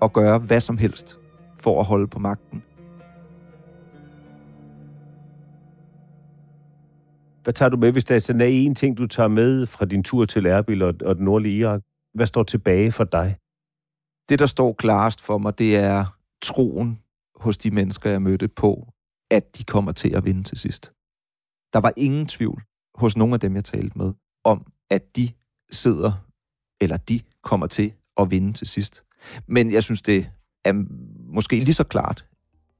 at 0.02 0.12
gøre 0.12 0.38
hvad 0.38 0.60
som 0.60 0.78
helst 0.78 1.18
for 1.58 1.80
at 1.80 1.86
holde 1.86 2.06
på 2.06 2.18
magten. 2.18 2.62
Hvad 7.42 7.54
tager 7.54 7.68
du 7.68 7.76
med, 7.76 7.92
hvis 7.92 8.04
der 8.04 8.14
er 8.14 8.18
sådan 8.18 8.40
en 8.40 8.74
ting, 8.74 8.96
du 8.98 9.06
tager 9.06 9.28
med 9.28 9.66
fra 9.66 9.84
din 9.84 10.02
tur 10.02 10.24
til 10.24 10.46
Erbil 10.46 10.82
og, 10.82 10.94
og 11.04 11.16
den 11.16 11.24
nordlige 11.24 11.58
Irak? 11.58 11.80
Hvad 12.14 12.26
står 12.26 12.42
tilbage 12.42 12.92
for 12.92 13.04
dig? 13.04 13.36
Det, 14.28 14.38
der 14.38 14.46
står 14.46 14.72
klarest 14.72 15.20
for 15.20 15.38
mig, 15.38 15.58
det 15.58 15.76
er 15.76 16.16
troen 16.42 16.98
hos 17.36 17.58
de 17.58 17.70
mennesker, 17.70 18.10
jeg 18.10 18.22
mødte 18.22 18.48
på, 18.48 18.88
at 19.30 19.58
de 19.58 19.64
kommer 19.64 19.92
til 19.92 20.16
at 20.16 20.24
vinde 20.24 20.42
til 20.42 20.58
sidst. 20.58 20.93
Der 21.74 21.80
var 21.80 21.92
ingen 21.96 22.26
tvivl 22.26 22.62
hos 22.94 23.16
nogen 23.16 23.34
af 23.34 23.40
dem, 23.40 23.54
jeg 23.54 23.64
talte 23.64 23.98
med, 23.98 24.12
om, 24.44 24.66
at 24.90 25.16
de 25.16 25.28
sidder, 25.70 26.12
eller 26.80 26.96
de 26.96 27.20
kommer 27.42 27.66
til 27.66 27.92
at 28.20 28.30
vinde 28.30 28.52
til 28.52 28.66
sidst. 28.66 29.04
Men 29.46 29.72
jeg 29.72 29.82
synes, 29.82 30.02
det 30.02 30.30
er 30.64 30.72
måske 31.34 31.56
lige 31.56 31.74
så 31.74 31.84
klart, 31.84 32.26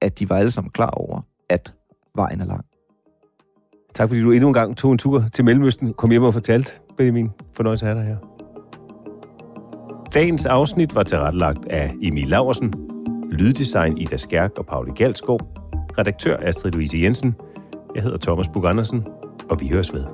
at 0.00 0.18
de 0.18 0.28
var 0.28 0.36
alle 0.36 0.50
sammen 0.50 0.70
klar 0.70 0.90
over, 0.90 1.20
at 1.48 1.74
vejen 2.14 2.40
er 2.40 2.44
lang. 2.44 2.64
Tak 3.94 4.08
fordi 4.08 4.20
du 4.20 4.30
endnu 4.30 4.48
en 4.48 4.54
gang 4.54 4.76
tog 4.76 4.92
en 4.92 4.98
tur 4.98 5.24
til 5.32 5.44
Mellemøsten, 5.44 5.94
kom 5.94 6.10
hjem 6.10 6.22
og 6.22 6.32
fortalte, 6.32 6.72
Benjamin. 6.96 7.30
Fornøjelse 7.52 7.86
at 7.86 7.96
have 7.96 8.04
dig 8.04 8.08
her. 8.08 8.18
Dagens 10.14 10.46
afsnit 10.46 10.94
var 10.94 11.02
tilrettelagt 11.02 11.66
af 11.70 11.94
Emil 12.02 12.28
Laversen, 12.28 12.74
lyddesign 13.30 13.98
Ida 13.98 14.16
Skærk 14.16 14.58
og 14.58 14.66
Pauli 14.66 14.92
Galskov, 14.96 15.40
redaktør 15.98 16.36
Astrid 16.36 16.72
Louise 16.72 16.98
Jensen. 16.98 17.34
Jeg 17.94 18.02
hedder 18.02 18.18
Thomas 18.18 18.48
Bug 18.48 18.66
Andersen, 18.66 19.06
og 19.50 19.60
vi 19.60 19.68
høres 19.68 19.92
ved. 19.94 20.04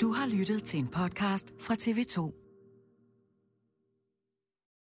Du 0.00 0.12
har 0.12 0.38
lyttet 0.38 0.62
til 0.62 0.80
en 0.80 0.88
podcast 0.88 1.54
fra 1.60 1.74
TV2. 1.74 2.43